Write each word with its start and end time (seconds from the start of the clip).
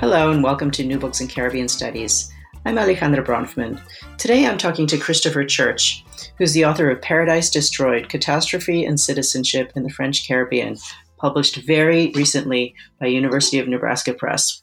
Hello, 0.00 0.30
and 0.30 0.44
welcome 0.44 0.70
to 0.70 0.84
New 0.84 0.96
Books 0.96 1.20
in 1.20 1.26
Caribbean 1.26 1.66
Studies. 1.66 2.32
I'm 2.64 2.76
Alejandra 2.76 3.26
Bronfman. 3.26 3.82
Today 4.16 4.46
I'm 4.46 4.56
talking 4.56 4.86
to 4.86 4.96
Christopher 4.96 5.44
Church, 5.44 6.04
who's 6.38 6.52
the 6.52 6.64
author 6.64 6.88
of 6.88 7.02
Paradise 7.02 7.50
Destroyed 7.50 8.08
Catastrophe 8.08 8.84
and 8.84 9.00
Citizenship 9.00 9.72
in 9.74 9.82
the 9.82 9.90
French 9.90 10.24
Caribbean, 10.24 10.76
published 11.16 11.56
very 11.56 12.12
recently 12.14 12.76
by 13.00 13.08
University 13.08 13.58
of 13.58 13.66
Nebraska 13.66 14.14
Press. 14.14 14.62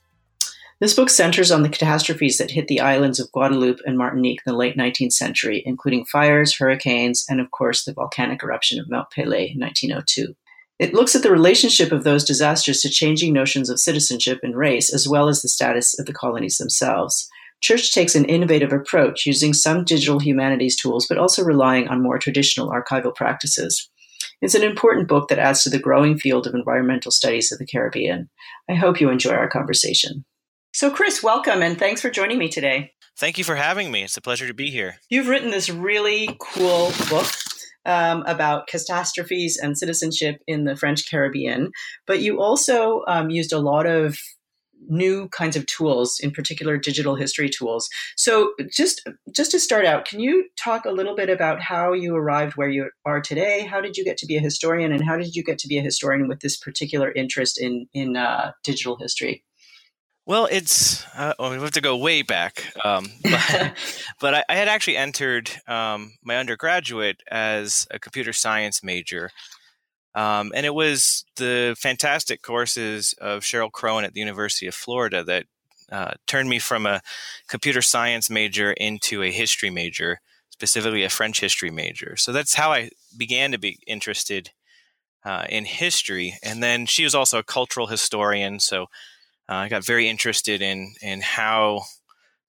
This 0.79 0.93
book 0.93 1.09
centers 1.09 1.51
on 1.51 1.63
the 1.63 1.69
catastrophes 1.69 2.37
that 2.37 2.51
hit 2.51 2.69
the 2.69 2.79
islands 2.79 3.19
of 3.19 3.29
Guadeloupe 3.33 3.81
and 3.85 3.97
Martinique 3.97 4.39
in 4.45 4.53
the 4.53 4.57
late 4.57 4.77
19th 4.77 5.11
century, 5.11 5.61
including 5.65 6.05
fires, 6.05 6.55
hurricanes, 6.55 7.25
and 7.27 7.41
of 7.41 7.51
course 7.51 7.83
the 7.83 7.91
volcanic 7.91 8.41
eruption 8.41 8.79
of 8.79 8.89
Mount 8.89 9.09
Pelée 9.09 9.53
in 9.53 9.59
1902. 9.59 10.33
It 10.77 10.93
looks 10.93 11.15
at 11.15 11.23
the 11.23 11.31
relationship 11.31 11.93
of 11.93 12.03
those 12.03 12.25
disasters 12.25 12.81
to 12.81 12.89
changing 12.89 13.31
notions 13.31 13.69
of 13.69 13.79
citizenship 13.79 14.39
and 14.43 14.57
race, 14.57 14.93
as 14.93 15.07
well 15.07 15.29
as 15.29 15.41
the 15.41 15.47
status 15.47 15.97
of 15.97 16.05
the 16.05 16.13
colonies 16.13 16.57
themselves. 16.57 17.29
Church 17.61 17.93
takes 17.93 18.13
an 18.13 18.25
innovative 18.25 18.73
approach, 18.73 19.25
using 19.25 19.53
some 19.53 19.85
digital 19.85 20.19
humanities 20.19 20.75
tools, 20.75 21.07
but 21.07 21.17
also 21.17 21.43
relying 21.43 21.87
on 21.87 22.03
more 22.03 22.19
traditional 22.19 22.69
archival 22.69 23.15
practices. 23.15 23.89
It's 24.41 24.53
an 24.53 24.63
important 24.63 25.07
book 25.07 25.29
that 25.29 25.39
adds 25.39 25.63
to 25.63 25.69
the 25.69 25.79
growing 25.79 26.17
field 26.17 26.45
of 26.45 26.53
environmental 26.53 27.11
studies 27.11 27.53
of 27.53 27.59
the 27.59 27.65
Caribbean. 27.65 28.29
I 28.69 28.73
hope 28.73 28.99
you 28.99 29.09
enjoy 29.09 29.31
our 29.31 29.49
conversation. 29.49 30.25
So, 30.73 30.91
Chris, 30.91 31.23
welcome 31.23 31.61
and 31.61 31.79
thanks 31.79 32.01
for 32.01 32.09
joining 32.09 32.37
me 32.37 32.49
today. 32.49 32.91
Thank 33.17 33.37
you 33.37 33.45
for 33.45 33.55
having 33.55 33.91
me. 33.91 34.03
It's 34.03 34.17
a 34.17 34.21
pleasure 34.21 34.47
to 34.47 34.53
be 34.53 34.71
here. 34.71 34.97
You've 35.09 35.29
written 35.29 35.51
this 35.51 35.69
really 35.69 36.35
cool 36.37 36.91
book 37.09 37.27
um, 37.85 38.23
about 38.25 38.67
catastrophes 38.67 39.57
and 39.57 39.77
citizenship 39.77 40.41
in 40.47 40.65
the 40.65 40.75
French 40.75 41.09
Caribbean, 41.09 41.71
but 42.05 42.21
you 42.21 42.41
also 42.41 43.03
um, 43.07 43.29
used 43.29 43.53
a 43.53 43.59
lot 43.59 43.85
of 43.85 44.17
new 44.87 45.27
kinds 45.29 45.55
of 45.55 45.65
tools 45.65 46.19
in 46.19 46.31
particular 46.31 46.77
digital 46.77 47.15
history 47.15 47.49
tools. 47.49 47.89
So 48.17 48.53
just 48.69 49.07
just 49.31 49.51
to 49.51 49.59
start 49.59 49.85
out 49.85 50.05
can 50.05 50.19
you 50.19 50.47
talk 50.57 50.85
a 50.85 50.91
little 50.91 51.15
bit 51.15 51.29
about 51.29 51.61
how 51.61 51.93
you 51.93 52.15
arrived 52.15 52.55
where 52.55 52.69
you 52.69 52.89
are 53.05 53.21
today? 53.21 53.61
How 53.61 53.81
did 53.81 53.97
you 53.97 54.03
get 54.03 54.17
to 54.17 54.25
be 54.25 54.37
a 54.37 54.41
historian 54.41 54.91
and 54.91 55.03
how 55.03 55.17
did 55.17 55.35
you 55.35 55.43
get 55.43 55.57
to 55.59 55.67
be 55.67 55.77
a 55.77 55.81
historian 55.81 56.27
with 56.27 56.41
this 56.41 56.57
particular 56.57 57.11
interest 57.11 57.59
in 57.59 57.87
in 57.93 58.15
uh, 58.15 58.51
digital 58.63 58.97
history 58.97 59.44
well, 60.25 60.47
it's 60.51 61.05
uh, 61.15 61.33
well, 61.37 61.51
we 61.51 61.57
have 61.57 61.71
to 61.71 61.81
go 61.81 61.97
way 61.97 62.21
back, 62.21 62.65
um, 62.83 63.07
but, 63.23 63.73
but 64.19 64.33
I, 64.35 64.43
I, 64.49 64.55
had 64.55 64.67
actually 64.67 64.97
entered 64.97 65.51
um, 65.67 66.13
my 66.23 66.37
undergraduate 66.37 67.21
as 67.29 67.87
a 67.91 67.99
computer 67.99 68.33
science 68.33 68.83
major, 68.83 69.31
um, 70.15 70.51
and 70.55 70.65
it 70.65 70.73
was 70.73 71.25
the 71.35 71.75
fantastic 71.77 72.41
courses 72.41 73.13
of 73.21 73.43
Sheryl 73.43 73.71
Kroen 73.71 74.03
at 74.03 74.13
the 74.13 74.19
University 74.19 74.65
of 74.65 74.73
Florida 74.73 75.23
that 75.23 75.45
uh, 75.91 76.13
turned 76.25 76.49
me 76.49 76.57
from 76.59 76.85
a 76.85 77.01
computer 77.47 77.81
science 77.81 78.29
major 78.29 78.71
into 78.71 79.21
a 79.21 79.31
history 79.31 79.69
major, 79.69 80.19
specifically 80.49 81.03
a 81.03 81.09
French 81.09 81.39
history 81.39 81.69
major. 81.69 82.15
So 82.15 82.31
that's 82.31 82.55
how 82.55 82.71
I 82.71 82.89
began 83.15 83.51
to 83.51 83.59
be 83.59 83.77
interested 83.85 84.51
uh, 85.23 85.45
in 85.49 85.65
history. 85.65 86.37
And 86.41 86.63
then 86.63 86.85
she 86.85 87.03
was 87.03 87.13
also 87.13 87.39
a 87.39 87.43
cultural 87.43 87.87
historian, 87.87 88.59
so 88.59 88.87
I 89.47 89.69
got 89.69 89.85
very 89.85 90.09
interested 90.09 90.61
in 90.61 90.95
in 91.01 91.21
how 91.21 91.81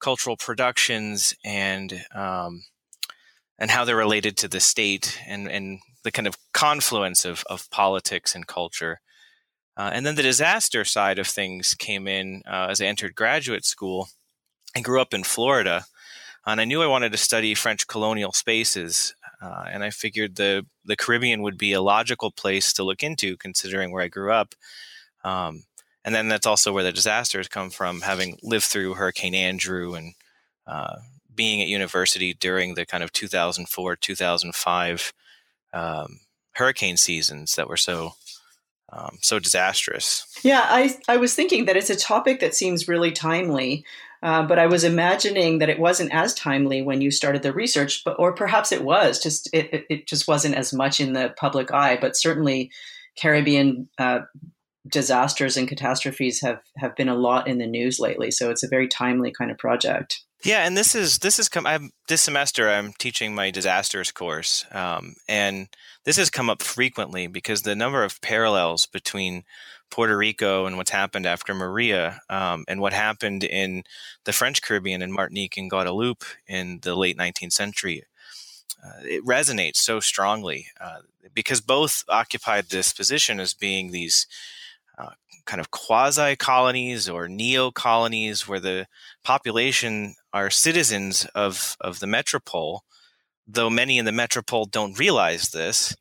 cultural 0.01 0.37
productions 0.37 1.35
and 1.45 2.05
um, 2.15 2.65
and 3.59 3.71
how 3.71 3.85
they're 3.85 3.97
related 3.97 4.37
to 4.39 4.49
the 4.49 4.61
state 4.61 5.21
and 5.27 5.49
and 5.49 5.81
the 6.05 6.13
kind 6.13 6.27
of 6.27 6.37
confluence 6.53 7.25
of 7.25 7.45
of 7.51 7.71
politics 7.71 8.35
and 8.35 8.47
culture. 8.47 9.01
Uh, 9.77 9.91
and 9.93 10.07
then 10.07 10.15
the 10.15 10.23
disaster 10.23 10.85
side 10.87 11.19
of 11.19 11.27
things 11.27 11.75
came 11.75 12.09
in 12.09 12.43
uh, 12.47 12.69
as 12.71 12.81
I 12.81 12.87
entered 12.87 13.15
graduate 13.15 13.67
school. 13.67 14.09
I 14.75 14.81
grew 14.81 15.03
up 15.03 15.13
in 15.13 15.23
Florida, 15.23 15.85
and 16.47 16.61
I 16.61 16.65
knew 16.65 16.83
I 16.83 16.87
wanted 16.87 17.13
to 17.13 17.19
study 17.19 17.55
French 17.55 17.87
colonial 17.87 18.33
spaces. 18.33 19.15
Uh, 19.43 19.65
and 19.71 19.85
I 19.85 19.91
figured 19.91 20.37
the 20.37 20.65
the 20.85 20.97
Caribbean 20.97 21.43
would 21.43 21.59
be 21.59 21.73
a 21.73 21.83
logical 21.83 22.31
place 22.31 22.73
to 22.75 22.85
look 22.85 23.03
into, 23.03 23.37
considering 23.37 23.93
where 23.93 24.03
I 24.03 24.09
grew 24.09 24.33
up. 24.33 24.55
Um, 25.25 25.65
and 26.07 26.15
then 26.15 26.29
that's 26.29 26.47
also 26.47 26.73
where 26.73 26.85
the 26.85 26.93
disasters 26.93 27.49
come 27.49 27.69
from, 27.69 28.01
having 28.01 28.39
lived 28.41 28.65
through 28.65 28.95
Hurricane 28.95 29.35
Andrew 29.35 29.95
and 29.95 30.15
uh, 30.65 30.95
being 31.35 31.61
at 31.61 31.67
university 31.67 32.33
during 32.33 32.75
the 32.75 32.87
kind 32.87 33.03
of 33.03 33.13
2004 33.13 33.97
2005 33.97 35.13
um, 35.75 36.21
hurricane 36.53 36.97
seasons 36.97 37.57
that 37.57 37.69
were 37.69 37.77
so 37.77 38.15
um, 38.93 39.19
so 39.21 39.41
disastrous. 39.41 40.25
Yeah, 40.43 40.63
I 40.65 40.97
I 41.09 41.17
was 41.17 41.35
thinking 41.35 41.65
that 41.65 41.77
it's 41.77 41.91
a 41.91 41.97
topic 41.97 42.39
that 42.39 42.55
seems 42.55 42.89
really 42.89 43.11
timely. 43.11 43.85
Uh, 44.23 44.43
but 44.47 44.59
I 44.59 44.67
was 44.67 44.83
imagining 44.83 45.59
that 45.59 45.69
it 45.69 45.79
wasn't 45.79 46.15
as 46.15 46.33
timely 46.35 46.81
when 46.83 47.01
you 47.01 47.11
started 47.11 47.43
the 47.43 47.53
research, 47.53 48.03
but 48.03 48.17
or 48.19 48.33
perhaps 48.33 48.73
it 48.73 48.83
was 48.83 49.23
just 49.23 49.51
it, 49.53 49.85
it 49.91 50.07
just 50.07 50.27
wasn't 50.27 50.55
as 50.55 50.73
much 50.73 51.01
in 51.01 51.13
the 51.13 51.35
public 51.37 51.73
eye. 51.73 51.99
But 52.01 52.17
certainly, 52.17 52.71
Caribbean 53.19 53.89
uh, 53.99 54.21
disasters 54.89 55.57
and 55.57 55.69
catastrophes 55.69 56.41
have 56.41 56.61
have 56.77 56.95
been 56.97 57.09
a 57.09 57.15
lot 57.15 57.49
in 57.49 57.59
the 57.59 57.67
news 57.67 57.99
lately. 57.99 58.31
So 58.31 58.51
it's 58.51 58.63
a 58.63 58.69
very 58.69 58.89
timely 58.89 59.33
kind 59.33 59.51
of 59.51 59.59
project. 59.59 60.23
Yeah, 60.45 60.67
and 60.67 60.77
this 60.77 60.95
is 60.95 61.19
this 61.19 61.39
is 61.39 61.49
come. 61.49 61.67
I'm, 61.67 61.91
this 62.09 62.23
semester 62.23 62.69
I'm 62.69 62.93
teaching 62.93 63.35
my 63.35 63.51
disasters 63.51 64.13
course, 64.13 64.67
um, 64.71 65.15
and 65.29 65.69
this 66.05 66.17
has 66.19 66.31
come 66.31 66.51
up 66.51 66.63
frequently 66.63 67.27
because 67.27 67.63
the 67.63 67.75
number 67.75 68.05
of 68.05 68.21
parallels 68.21 68.87
between 68.87 69.45
Puerto 69.91 70.17
Rico 70.17 70.67
and 70.67 70.77
what's 70.77 70.91
happened 70.91 71.27
after 71.27 71.55
Maria, 71.55 72.21
um, 72.29 72.65
and 72.69 72.81
what 72.81 72.93
happened 72.93 73.45
in 73.45 73.83
the 74.25 74.33
French 74.33 74.63
Caribbean 74.63 75.03
and 75.03 75.13
Martinique 75.13 75.57
and 75.57 75.71
Guadeloupe 75.71 76.25
in 76.47 76.81
the 76.83 76.95
late 76.95 77.17
19th 77.17 77.53
century. 77.53 78.05
Uh, 78.85 79.01
it 79.03 79.25
resonates 79.25 79.77
so 79.77 80.01
strongly 80.01 80.67
uh, 80.81 80.99
because 81.35 81.61
both 81.61 82.05
occupied 82.09 82.67
this 82.67 82.93
position 82.93 83.41
as 83.41 83.55
being 83.55 83.91
these 83.91 84.27
kind 85.47 85.61
of 85.61 85.71
quasi 85.71 86.37
colonies 86.37 87.09
or 87.09 87.29
neo 87.29 87.71
colonies 87.71 88.47
where 88.47 88.61
the 88.61 88.87
population 89.25 90.15
are 90.33 90.51
citizens 90.51 91.25
of, 91.35 91.77
of 91.81 92.01
the 92.01 92.07
metropole, 92.07 92.83
though 93.47 93.71
many 93.71 93.99
in 93.99 94.05
the 94.05 94.13
metropole 94.13 94.67
don't 94.67 94.99
realize 94.99 95.51
this. 95.51 95.97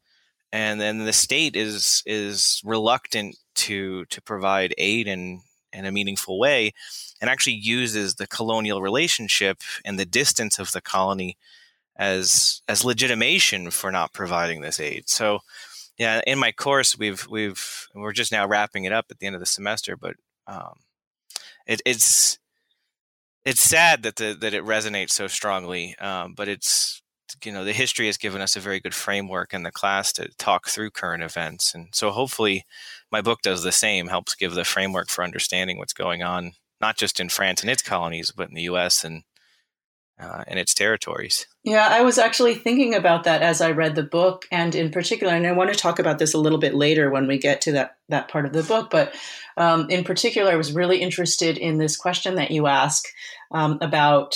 And 0.52 0.80
then 0.80 1.06
the 1.06 1.14
state 1.14 1.56
is 1.56 2.02
is 2.06 2.62
reluctant 2.64 3.36
to 3.56 4.06
to 4.06 4.22
provide 4.22 4.74
aid 4.78 5.08
in, 5.08 5.42
in 5.74 5.86
a 5.86 5.92
meaningful 5.92 6.40
way 6.40 6.72
and 7.20 7.30
actually 7.30 7.56
uses 7.56 8.16
the 8.16 8.28
colonial 8.28 8.82
relationship 8.82 9.58
and 9.84 10.00
the 10.00 10.06
distance 10.06 10.58
of 10.60 10.72
the 10.72 10.82
colony 10.82 11.38
as 11.98 12.62
as 12.68 12.86
legitimation 12.86 13.72
for 13.72 13.92
not 13.92 14.14
providing 14.14 14.62
this 14.62 14.80
aid. 14.80 15.10
So 15.10 15.40
yeah, 15.98 16.22
in 16.28 16.40
my 16.40 16.52
course, 16.52 16.98
we've 16.98 17.26
we've 17.28 17.88
we're 17.94 18.14
just 18.14 18.32
now 18.32 18.48
wrapping 18.48 18.84
it 18.84 18.92
up 18.92 19.06
at 19.10 19.20
the 19.20 19.28
end 19.28 19.36
of 19.36 19.40
the 19.40 19.46
semester, 19.46 19.96
but 19.96 20.16
um, 20.48 20.80
it, 21.66 21.82
it's 21.86 22.38
it's 23.46 23.62
sad 23.62 24.04
that 24.04 24.18
the, 24.18 24.36
that 24.40 24.54
it 24.54 24.64
resonates 24.66 25.12
so 25.12 25.28
strongly. 25.28 25.96
Um, 26.00 26.34
but 26.36 26.48
it's 26.48 27.02
you 27.44 27.52
know 27.52 27.64
the 27.64 27.74
history 27.74 28.08
has 28.08 28.18
given 28.18 28.42
us 28.42 28.56
a 28.56 28.60
very 28.60 28.80
good 28.80 28.94
framework 28.94 29.54
in 29.54 29.64
the 29.64 29.72
class 29.72 30.12
to 30.14 30.30
talk 30.38 30.68
through 30.68 30.92
current 30.92 31.24
events, 31.24 31.74
and 31.74 31.88
so 31.94 32.12
hopefully 32.12 32.66
my 33.12 33.22
book 33.22 33.42
does 33.42 33.64
the 33.64 33.72
same, 33.72 34.08
helps 34.08 34.36
give 34.36 34.54
the 34.54 34.66
framework 34.66 35.10
for 35.10 35.24
understanding 35.24 35.78
what's 35.78 35.94
going 35.94 36.24
on, 36.24 36.54
not 36.82 36.98
just 36.98 37.20
in 37.20 37.30
France 37.30 37.62
and 37.62 37.70
its 37.70 37.82
colonies, 37.82 38.32
but 38.36 38.50
in 38.50 38.56
the 38.56 38.64
U.S. 38.64 39.04
and 39.06 39.24
uh, 40.20 40.44
in 40.48 40.58
its 40.58 40.74
territories. 40.74 41.48
Yeah, 41.64 41.88
I 41.90 42.02
was 42.02 42.18
actually 42.18 42.56
thinking 42.56 42.94
about 42.94 43.24
that 43.24 43.42
as 43.42 43.62
I 43.62 43.72
read 43.72 43.96
the 43.96 44.04
book, 44.04 44.46
and 44.52 44.74
in 44.76 44.92
particular, 44.92 45.34
and 45.34 45.46
I 45.46 45.52
want 45.52 45.74
to 45.74 45.80
talk 45.80 46.00
about 46.00 46.20
this 46.20 46.34
a 46.34 46.40
little 46.40 46.60
bit 46.60 46.74
later 46.74 47.10
when 47.10 47.28
we 47.28 47.38
get 47.38 47.62
to 47.62 47.72
that 47.74 47.98
that 48.10 48.28
part 48.28 48.46
of 48.46 48.54
the 48.54 48.64
book. 48.64 48.90
But 48.90 49.14
um, 49.58 49.90
in 49.90 50.04
particular, 50.04 50.52
I 50.52 50.56
was 50.56 50.74
really 50.74 51.02
interested 51.02 51.58
in 51.58 51.78
this 51.78 51.98
question 51.98 52.36
that 52.36 52.52
you 52.52 52.68
ask 52.68 53.04
um, 53.52 53.78
about 53.82 54.36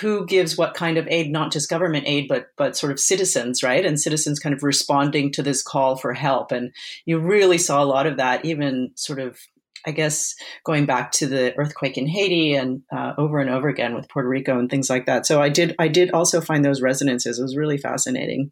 who 0.00 0.26
gives 0.26 0.58
what 0.58 0.74
kind 0.74 0.98
of 0.98 1.06
aid, 1.08 1.30
not 1.30 1.52
just 1.52 1.70
government 1.70 2.04
aid, 2.06 2.26
but 2.28 2.48
but 2.56 2.76
sort 2.76 2.90
of 2.90 2.98
citizens, 2.98 3.62
right? 3.62 3.84
And 3.84 4.00
citizens 4.00 4.40
kind 4.40 4.54
of 4.54 4.62
responding 4.62 5.30
to 5.32 5.42
this 5.42 5.62
call 5.62 5.96
for 5.96 6.12
help. 6.12 6.50
And 6.50 6.72
you 7.04 7.18
really 7.18 7.58
saw 7.58 7.82
a 7.82 7.86
lot 7.86 8.06
of 8.06 8.16
that, 8.16 8.44
even 8.44 8.90
sort 8.96 9.20
of 9.20 9.38
I 9.86 9.90
guess 9.90 10.34
going 10.64 10.86
back 10.86 11.12
to 11.12 11.26
the 11.26 11.56
earthquake 11.56 11.98
in 11.98 12.06
Haiti 12.06 12.54
and 12.54 12.82
uh, 12.94 13.12
over 13.18 13.38
and 13.38 13.50
over 13.50 13.68
again 13.68 13.94
with 13.94 14.08
Puerto 14.08 14.28
Rico 14.28 14.58
and 14.58 14.70
things 14.70 14.88
like 14.90 15.06
that. 15.06 15.26
So 15.26 15.42
I 15.42 15.48
did 15.48 15.74
I 15.78 15.88
did 15.88 16.10
also 16.12 16.40
find 16.40 16.64
those 16.64 16.82
resonances. 16.82 17.38
It 17.38 17.42
was 17.42 17.56
really 17.56 17.78
fascinating. 17.78 18.50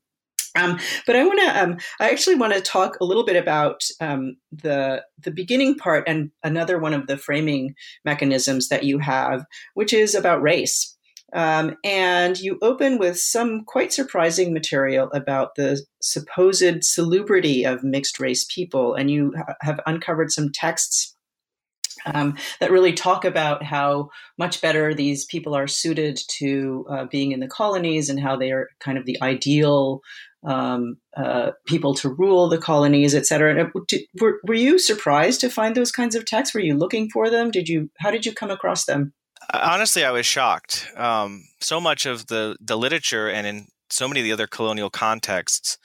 Um, 0.54 0.78
but 1.06 1.16
I 1.16 1.24
want 1.24 1.40
to 1.40 1.62
um, 1.62 1.76
I 2.00 2.10
actually 2.10 2.36
want 2.36 2.52
to 2.52 2.60
talk 2.60 2.98
a 3.00 3.04
little 3.04 3.24
bit 3.24 3.36
about 3.36 3.82
um, 4.00 4.36
the 4.50 5.02
the 5.22 5.30
beginning 5.30 5.76
part 5.76 6.04
and 6.06 6.30
another 6.42 6.78
one 6.78 6.94
of 6.94 7.06
the 7.06 7.16
framing 7.16 7.74
mechanisms 8.04 8.68
that 8.68 8.84
you 8.84 8.98
have, 8.98 9.44
which 9.74 9.92
is 9.92 10.14
about 10.14 10.42
race. 10.42 10.96
Um, 11.34 11.76
and 11.82 12.38
you 12.38 12.58
open 12.60 12.98
with 12.98 13.18
some 13.18 13.64
quite 13.64 13.90
surprising 13.90 14.52
material 14.52 15.10
about 15.14 15.54
the 15.54 15.82
supposed 16.02 16.84
salubrity 16.84 17.64
of 17.64 17.82
mixed 17.82 18.20
race 18.20 18.44
people, 18.54 18.94
and 18.94 19.10
you 19.10 19.32
ha- 19.34 19.54
have 19.62 19.80
uncovered 19.86 20.30
some 20.30 20.50
texts 20.52 21.16
um, 22.06 22.36
that 22.60 22.70
really 22.70 22.92
talk 22.92 23.24
about 23.24 23.62
how 23.62 24.10
much 24.38 24.60
better 24.60 24.94
these 24.94 25.24
people 25.24 25.54
are 25.54 25.68
suited 25.68 26.18
to 26.28 26.86
uh, 26.90 27.04
being 27.06 27.32
in 27.32 27.40
the 27.40 27.48
colonies 27.48 28.08
and 28.08 28.20
how 28.20 28.36
they 28.36 28.52
are 28.52 28.68
kind 28.80 28.98
of 28.98 29.06
the 29.06 29.20
ideal 29.22 30.00
um, 30.44 30.96
uh, 31.16 31.52
people 31.66 31.94
to 31.94 32.08
rule 32.08 32.48
the 32.48 32.58
colonies, 32.58 33.14
et 33.14 33.26
cetera. 33.26 33.70
Were, 34.20 34.40
were 34.44 34.54
you 34.54 34.78
surprised 34.78 35.40
to 35.42 35.50
find 35.50 35.74
those 35.74 35.92
kinds 35.92 36.14
of 36.14 36.24
texts? 36.24 36.54
Were 36.54 36.60
you 36.60 36.76
looking 36.76 37.08
for 37.10 37.30
them? 37.30 37.50
Did 37.50 37.68
you? 37.68 37.90
How 37.98 38.10
did 38.10 38.26
you 38.26 38.32
come 38.32 38.50
across 38.50 38.84
them? 38.84 39.12
Honestly, 39.52 40.04
I 40.04 40.10
was 40.10 40.26
shocked. 40.26 40.88
Um, 40.96 41.44
so 41.60 41.80
much 41.80 42.06
of 42.06 42.26
the 42.26 42.56
the 42.60 42.76
literature 42.76 43.28
and 43.28 43.46
in 43.46 43.66
so 43.90 44.08
many 44.08 44.20
of 44.20 44.24
the 44.24 44.32
other 44.32 44.46
colonial 44.46 44.90
contexts, 44.90 45.78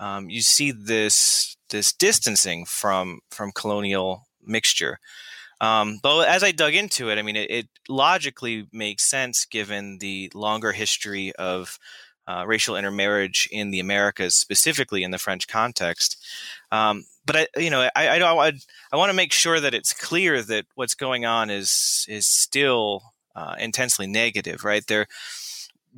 um, 0.00 0.28
you 0.28 0.42
see 0.42 0.70
this 0.70 1.56
this 1.70 1.92
distancing 1.92 2.66
from 2.66 3.20
from 3.30 3.52
colonial 3.52 4.26
mixture. 4.42 4.98
Um, 5.64 5.98
but 6.02 6.28
as 6.28 6.42
I 6.42 6.52
dug 6.52 6.74
into 6.74 7.08
it, 7.08 7.18
I 7.18 7.22
mean, 7.22 7.36
it, 7.36 7.50
it, 7.50 7.68
logically 7.88 8.66
makes 8.72 9.04
sense 9.04 9.44
given 9.44 9.98
the 9.98 10.30
longer 10.34 10.72
history 10.72 11.32
of 11.36 11.78
uh, 12.26 12.44
racial 12.46 12.76
intermarriage 12.76 13.46
in 13.52 13.70
the 13.70 13.80
Americas, 13.80 14.34
specifically 14.34 15.02
in 15.02 15.10
the 15.10 15.18
French 15.18 15.46
context. 15.46 16.22
Um, 16.72 17.04
but 17.26 17.36
I, 17.36 17.46
you 17.56 17.70
know, 17.70 17.88
I, 17.94 18.06
I, 18.08 18.48
I, 18.48 18.52
I 18.92 18.96
want 18.96 19.10
to 19.10 19.16
make 19.16 19.32
sure 19.32 19.60
that 19.60 19.74
it's 19.74 19.92
clear 19.92 20.42
that 20.42 20.64
what's 20.74 20.94
going 20.94 21.24
on 21.24 21.50
is 21.50 22.06
is 22.08 22.26
still 22.26 23.12
uh, 23.36 23.54
intensely 23.58 24.06
negative, 24.06 24.64
right? 24.64 24.86
They're 24.86 25.06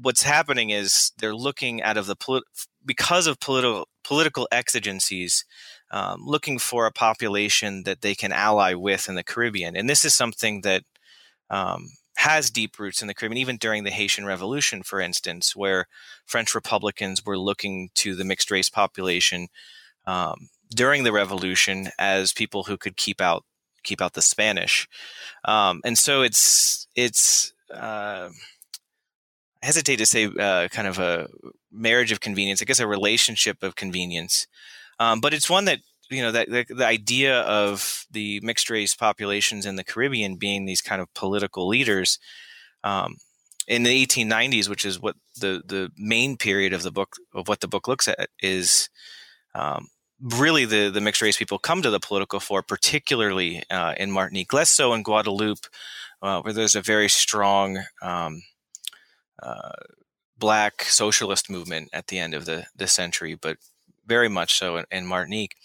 what's 0.01 0.23
happening 0.23 0.71
is 0.71 1.13
they're 1.19 1.35
looking 1.35 1.83
out 1.83 1.97
of 1.97 2.07
the 2.07 2.17
polit- 2.17 2.45
because 2.85 3.27
of 3.27 3.41
political 3.41 3.89
political 4.05 4.49
exigencies 4.53 5.45
um, 5.91 6.23
looking 6.25 6.59
for 6.59 6.87
a 6.87 6.93
population 6.93 7.85
that 7.85 8.01
they 8.01 8.15
can 8.15 8.33
ally 8.33 8.75
with 8.75 9.09
in 9.09 9.15
the 9.15 9.25
Caribbean. 9.25 9.77
And 9.77 9.89
this 9.89 10.05
is 10.05 10.15
something 10.15 10.63
that 10.63 10.83
um, 11.51 11.91
has 12.17 12.51
deep 12.51 12.79
roots 12.79 13.03
in 13.03 13.09
the 13.09 13.15
Caribbean, 13.15 13.39
even 13.39 13.57
during 13.57 13.85
the 13.85 13.91
Haitian 13.91 14.25
Revolution, 14.25 14.83
for 14.83 15.01
instance, 15.01 15.55
where 15.55 15.87
French 16.25 16.55
Republicans 16.55 17.25
were 17.25 17.39
looking 17.39 17.91
to 17.95 18.15
the 18.15 18.25
mixed 18.25 18.51
race 18.51 18.71
population 18.71 19.49
um, 20.07 20.49
during 20.75 21.05
the 21.05 21.13
Revolution 21.13 21.91
as 21.99 22.33
people 22.33 22.65
who 22.65 22.77
could 22.77 22.97
keep 22.97 23.21
out 23.21 23.45
keep 23.85 24.03
out 24.03 24.15
the 24.15 24.23
Spanish. 24.23 24.89
Um, 25.45 25.81
and 25.85 25.97
so 25.97 26.23
it's 26.23 26.89
it's 26.97 27.53
uh, 27.73 28.31
I 29.63 29.67
hesitate 29.67 29.97
to 29.97 30.07
say 30.07 30.27
uh, 30.27 30.69
kind 30.69 30.89
of 30.89 30.99
a 30.99 31.29
marriage 31.71 32.13
of 32.13 32.21
convenience. 32.21 32.61
I 32.61 32.65
guess 32.65 32.81
a 32.81 32.87
relationship 32.87 33.63
of 33.63 33.77
convenience 33.77 34.47
um, 34.99 35.21
but 35.21 35.35
it's 35.35 35.51
one 35.51 35.67
that 35.67 35.81
you 36.11 36.23
know 36.23 36.33
that 36.33 36.49
the, 36.49 36.65
the, 36.69 36.87
idea 36.87 37.41
of 37.41 38.05
the 38.11 38.41
mixed 38.43 38.71
race 38.71 38.95
populations 38.95 39.67
in 39.67 39.77
the 39.77 39.85
Caribbean 39.85 40.37
being 40.37 40.65
these 40.65 40.81
kind 40.81 41.03
of 41.03 41.13
political 41.15 41.67
leaders 41.67 42.19
um, 42.85 43.17
in 43.67 43.83
the 43.83 44.07
1890s, 44.07 44.69
which 44.69 44.85
is 44.85 45.01
what 45.01 45.17
the 45.37 45.63
the 45.67 45.91
main 45.97 46.37
period 46.37 46.73
of 46.73 46.83
the 46.83 46.93
book 46.93 47.17
of 47.35 47.49
what 47.49 47.61
the 47.61 47.69
book 47.69 47.89
looks 47.89 48.09
at 48.09 48.29
is. 48.41 48.89
Um, 49.55 49.89
really, 50.21 50.65
the, 50.65 50.91
the 50.91 51.01
mixed 51.01 51.23
race 51.23 51.37
people 51.37 51.59
come 51.59 51.83
to 51.83 51.91
the 51.91 52.01
political 52.01 52.41
fore, 52.41 52.63
particularly 52.63 53.63
uh, 53.71 53.95
in 53.97 54.11
Martinique, 54.11 54.53
less 54.53 54.71
so 54.71 54.93
in 54.93 55.03
Guadeloupe, 55.03 55.67
uh, 56.23 56.41
where 56.43 56.53
there's 56.53 56.75
a 56.75 56.83
very 56.83 57.09
strong 57.09 57.79
um, 58.03 58.43
uh, 59.43 59.73
black 60.39 60.83
socialist 60.83 61.51
movement 61.51 61.89
at 61.93 62.09
the 62.09 62.19
end 62.19 62.35
of 62.35 62.45
the, 62.45 62.67
the 62.77 62.87
century, 62.87 63.35
but 63.35 63.57
very 64.07 64.29
much 64.29 64.59
so 64.59 64.77
in, 64.77 64.85
in 64.91 65.07
Martinique. 65.07 65.57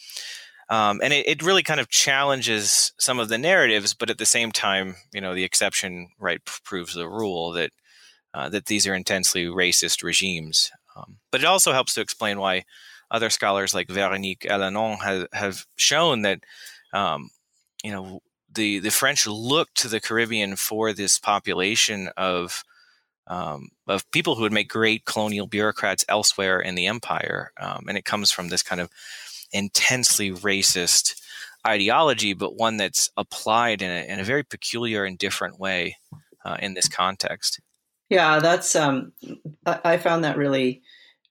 Um, 0.70 1.02
and 1.04 1.12
it, 1.12 1.28
it, 1.28 1.44
really 1.44 1.64
kind 1.64 1.82
of 1.82 1.90
challenges 1.90 2.94
some 2.98 3.20
of 3.20 3.28
the 3.28 3.38
narratives, 3.38 3.94
but 3.94 4.10
at 4.10 4.18
the 4.18 4.26
same 4.26 4.54
time, 4.54 4.96
you 5.14 5.20
know, 5.20 5.36
the 5.36 5.44
exception 5.44 6.12
right 6.18 6.40
proves 6.64 6.94
the 6.94 7.10
rule 7.10 7.52
that 7.52 7.72
uh, 8.34 8.48
that 8.48 8.68
these 8.68 8.88
are 8.88 8.96
intensely 8.96 9.46
racist 9.48 10.02
regimes. 10.02 10.72
Um, 10.96 11.18
but 11.30 11.42
it 11.42 11.46
also 11.46 11.74
helps 11.74 11.94
to 11.96 12.02
explain 12.02 12.40
why 12.40 12.64
other 13.10 13.30
scholars 13.30 13.74
like 13.74 13.90
Veronique 13.90 14.48
Hélénon 14.50 15.04
have, 15.04 15.28
have 15.34 15.66
shown 15.76 16.22
that, 16.22 16.40
um, 16.94 17.30
you 17.84 17.92
know, 17.92 18.22
the 18.54 18.80
the 18.80 18.92
French 18.92 19.28
looked 19.28 19.76
to 19.76 19.90
the 19.90 20.00
Caribbean 20.00 20.56
for 20.56 20.94
this 20.94 21.20
population 21.20 22.10
of 22.16 22.64
um, 23.32 23.70
of 23.88 24.10
people 24.12 24.36
who 24.36 24.42
would 24.42 24.52
make 24.52 24.68
great 24.68 25.06
colonial 25.06 25.48
bureaucrats 25.48 26.04
elsewhere 26.10 26.60
in 26.60 26.76
the 26.76 26.88
empire. 26.88 27.54
Um, 27.60 27.86
and 27.88 27.98
it 27.98 28.04
comes 28.04 28.30
from 28.30 28.50
this 28.50 28.62
kind 28.62 28.82
of 28.82 28.90
intensely 29.54 30.32
racist 30.32 31.16
ideology, 31.66 32.34
but 32.34 32.58
one 32.58 32.76
that's 32.76 33.10
applied 33.16 33.82
in 33.82 33.90
a, 33.90 34.06
in 34.12 34.20
a 34.20 34.26
very 34.26 34.44
peculiar 34.44 35.06
and 35.06 35.18
different 35.18 35.60
way 35.60 35.96
uh, 36.44 36.58
in 36.60 36.74
this 36.74 36.90
context. 36.90 37.62
Yeah, 38.10 38.40
that's 38.40 38.76
um, 38.76 39.14
I 39.66 39.96
found 39.96 40.26
that 40.26 40.36
really, 40.36 40.82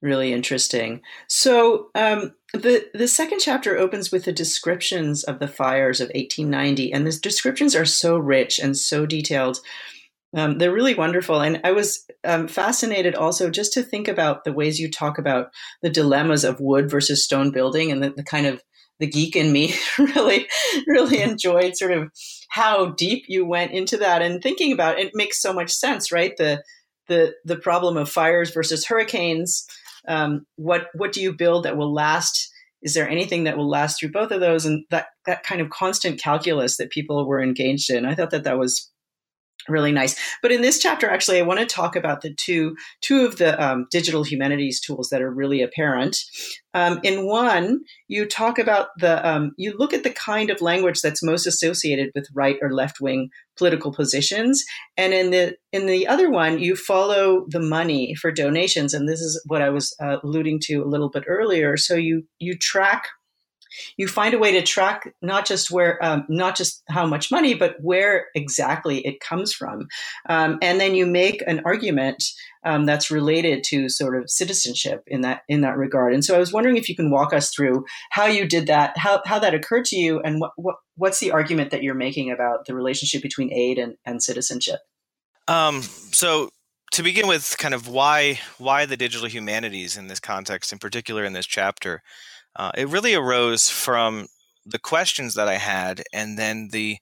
really 0.01 0.33
interesting. 0.33 1.01
So 1.27 1.89
um, 1.93 2.33
the 2.53 2.89
the 2.95 3.07
second 3.07 3.39
chapter 3.39 3.77
opens 3.77 4.11
with 4.11 4.25
the 4.25 4.31
descriptions 4.31 5.23
of 5.23 5.37
the 5.37 5.47
fires 5.47 6.01
of 6.01 6.07
1890, 6.07 6.91
and 6.91 7.05
the 7.05 7.11
descriptions 7.11 7.75
are 7.75 7.85
so 7.85 8.17
rich 8.17 8.57
and 8.57 8.75
so 8.75 9.05
detailed. 9.05 9.59
Um, 10.33 10.57
they're 10.57 10.73
really 10.73 10.95
wonderful. 10.95 11.41
And 11.41 11.59
I 11.63 11.71
was 11.71 12.05
um, 12.23 12.47
fascinated 12.47 13.15
also 13.15 13.49
just 13.49 13.73
to 13.73 13.83
think 13.83 14.07
about 14.07 14.43
the 14.43 14.53
ways 14.53 14.79
you 14.79 14.89
talk 14.89 15.17
about 15.17 15.47
the 15.81 15.89
dilemmas 15.89 16.43
of 16.43 16.61
wood 16.61 16.89
versus 16.89 17.23
stone 17.23 17.51
building 17.51 17.91
and 17.91 18.01
the, 18.01 18.11
the 18.11 18.23
kind 18.23 18.45
of 18.45 18.61
the 18.99 19.07
geek 19.07 19.35
in 19.35 19.51
me 19.51 19.73
really, 19.97 20.47
really 20.87 21.21
enjoyed 21.21 21.75
sort 21.75 21.91
of 21.91 22.11
how 22.49 22.91
deep 22.91 23.25
you 23.27 23.45
went 23.45 23.71
into 23.71 23.97
that 23.97 24.21
and 24.21 24.41
thinking 24.41 24.71
about 24.71 24.99
it, 24.99 25.07
it 25.07 25.11
makes 25.15 25.41
so 25.41 25.51
much 25.51 25.71
sense, 25.71 26.11
right? 26.11 26.37
The, 26.37 26.63
the, 27.07 27.33
the 27.43 27.57
problem 27.57 27.97
of 27.97 28.09
fires 28.09 28.51
versus 28.51 28.85
hurricanes. 28.85 29.65
Um, 30.07 30.45
what, 30.55 30.87
what 30.93 31.11
do 31.11 31.21
you 31.21 31.33
build 31.33 31.65
that 31.65 31.77
will 31.77 31.93
last? 31.93 32.49
Is 32.81 32.93
there 32.93 33.09
anything 33.09 33.43
that 33.43 33.57
will 33.57 33.69
last 33.69 33.99
through 33.99 34.11
both 34.11 34.31
of 34.31 34.39
those? 34.39 34.65
And 34.65 34.85
that, 34.91 35.07
that 35.25 35.43
kind 35.43 35.61
of 35.61 35.69
constant 35.71 36.21
calculus 36.21 36.77
that 36.77 36.89
people 36.89 37.27
were 37.27 37.41
engaged 37.41 37.89
in. 37.89 38.05
I 38.05 38.15
thought 38.15 38.31
that 38.31 38.43
that 38.45 38.57
was 38.57 38.90
really 39.67 39.91
nice. 39.91 40.15
But 40.41 40.51
in 40.51 40.61
this 40.61 40.79
chapter 40.79 41.09
actually 41.09 41.39
i 41.39 41.43
want 41.43 41.59
to 41.59 41.65
talk 41.65 41.95
about 41.95 42.21
the 42.21 42.33
two 42.33 42.75
two 43.01 43.25
of 43.25 43.37
the 43.37 43.61
um, 43.63 43.87
digital 43.91 44.23
humanities 44.23 44.79
tools 44.79 45.09
that 45.09 45.21
are 45.21 45.31
really 45.31 45.61
apparent. 45.61 46.17
Um, 46.73 47.01
in 47.03 47.25
one 47.25 47.81
you 48.07 48.25
talk 48.25 48.57
about 48.57 48.89
the 48.97 49.27
um, 49.27 49.51
you 49.57 49.75
look 49.77 49.93
at 49.93 50.03
the 50.03 50.09
kind 50.09 50.49
of 50.49 50.61
language 50.61 51.01
that's 51.01 51.23
most 51.23 51.45
associated 51.45 52.11
with 52.15 52.27
right 52.33 52.57
or 52.61 52.71
left 52.71 53.01
wing 53.01 53.29
political 53.57 53.93
positions 53.93 54.63
and 54.97 55.13
in 55.13 55.31
the 55.31 55.57
in 55.73 55.85
the 55.85 56.07
other 56.07 56.29
one 56.29 56.59
you 56.59 56.75
follow 56.75 57.45
the 57.49 57.59
money 57.59 58.15
for 58.15 58.31
donations 58.31 58.93
and 58.93 59.07
this 59.07 59.19
is 59.19 59.41
what 59.47 59.61
i 59.61 59.69
was 59.69 59.93
uh, 60.01 60.17
alluding 60.23 60.59
to 60.61 60.81
a 60.81 60.87
little 60.87 61.09
bit 61.09 61.23
earlier. 61.27 61.77
So 61.77 61.95
you 61.95 62.23
you 62.39 62.57
track 62.57 63.07
you 63.97 64.07
find 64.07 64.33
a 64.33 64.39
way 64.39 64.51
to 64.51 64.61
track 64.61 65.13
not 65.21 65.45
just 65.45 65.71
where 65.71 66.03
um, 66.03 66.25
not 66.29 66.55
just 66.55 66.83
how 66.89 67.05
much 67.05 67.31
money 67.31 67.53
but 67.53 67.75
where 67.81 68.27
exactly 68.35 69.05
it 69.05 69.19
comes 69.19 69.53
from. 69.53 69.87
Um, 70.29 70.57
and 70.61 70.79
then 70.79 70.95
you 70.95 71.05
make 71.05 71.43
an 71.47 71.61
argument 71.65 72.23
um, 72.63 72.85
that's 72.85 73.09
related 73.09 73.63
to 73.65 73.89
sort 73.89 74.15
of 74.15 74.29
citizenship 74.29 75.03
in 75.07 75.21
that 75.21 75.41
in 75.47 75.61
that 75.61 75.77
regard. 75.77 76.13
And 76.13 76.23
so 76.23 76.35
i 76.35 76.39
was 76.39 76.53
wondering 76.53 76.77
if 76.77 76.89
you 76.89 76.95
can 76.95 77.11
walk 77.11 77.33
us 77.33 77.49
through 77.49 77.85
how 78.11 78.25
you 78.25 78.47
did 78.47 78.67
that 78.67 78.97
how, 78.97 79.21
how 79.25 79.39
that 79.39 79.53
occurred 79.53 79.85
to 79.85 79.95
you 79.95 80.19
and 80.21 80.39
what, 80.39 80.51
what 80.55 80.75
what's 80.95 81.19
the 81.19 81.31
argument 81.31 81.71
that 81.71 81.83
you're 81.83 81.95
making 81.95 82.31
about 82.31 82.65
the 82.65 82.75
relationship 82.75 83.21
between 83.21 83.51
aid 83.51 83.77
and, 83.77 83.95
and 84.05 84.21
citizenship? 84.21 84.79
Um, 85.47 85.81
so 85.81 86.49
to 86.91 87.03
begin 87.03 87.27
with 87.27 87.57
kind 87.57 87.73
of 87.73 87.87
why 87.87 88.39
why 88.57 88.85
the 88.85 88.97
digital 88.97 89.27
humanities 89.27 89.97
in 89.97 90.07
this 90.07 90.19
context 90.19 90.71
in 90.71 90.79
particular 90.79 91.23
in 91.23 91.33
this 91.33 91.45
chapter 91.45 92.03
uh, 92.55 92.71
it 92.75 92.89
really 92.89 93.15
arose 93.15 93.69
from 93.69 94.27
the 94.65 94.79
questions 94.79 95.35
that 95.35 95.47
I 95.47 95.55
had, 95.55 96.03
and 96.13 96.37
then 96.37 96.69
the 96.71 96.97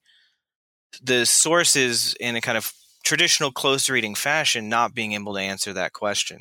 the 1.01 1.25
sources 1.25 2.15
in 2.19 2.35
a 2.35 2.41
kind 2.41 2.57
of 2.57 2.73
traditional 3.03 3.51
close 3.51 3.89
reading 3.89 4.15
fashion 4.15 4.69
not 4.69 4.93
being 4.93 5.13
able 5.13 5.33
to 5.33 5.39
answer 5.39 5.73
that 5.73 5.93
question. 5.93 6.39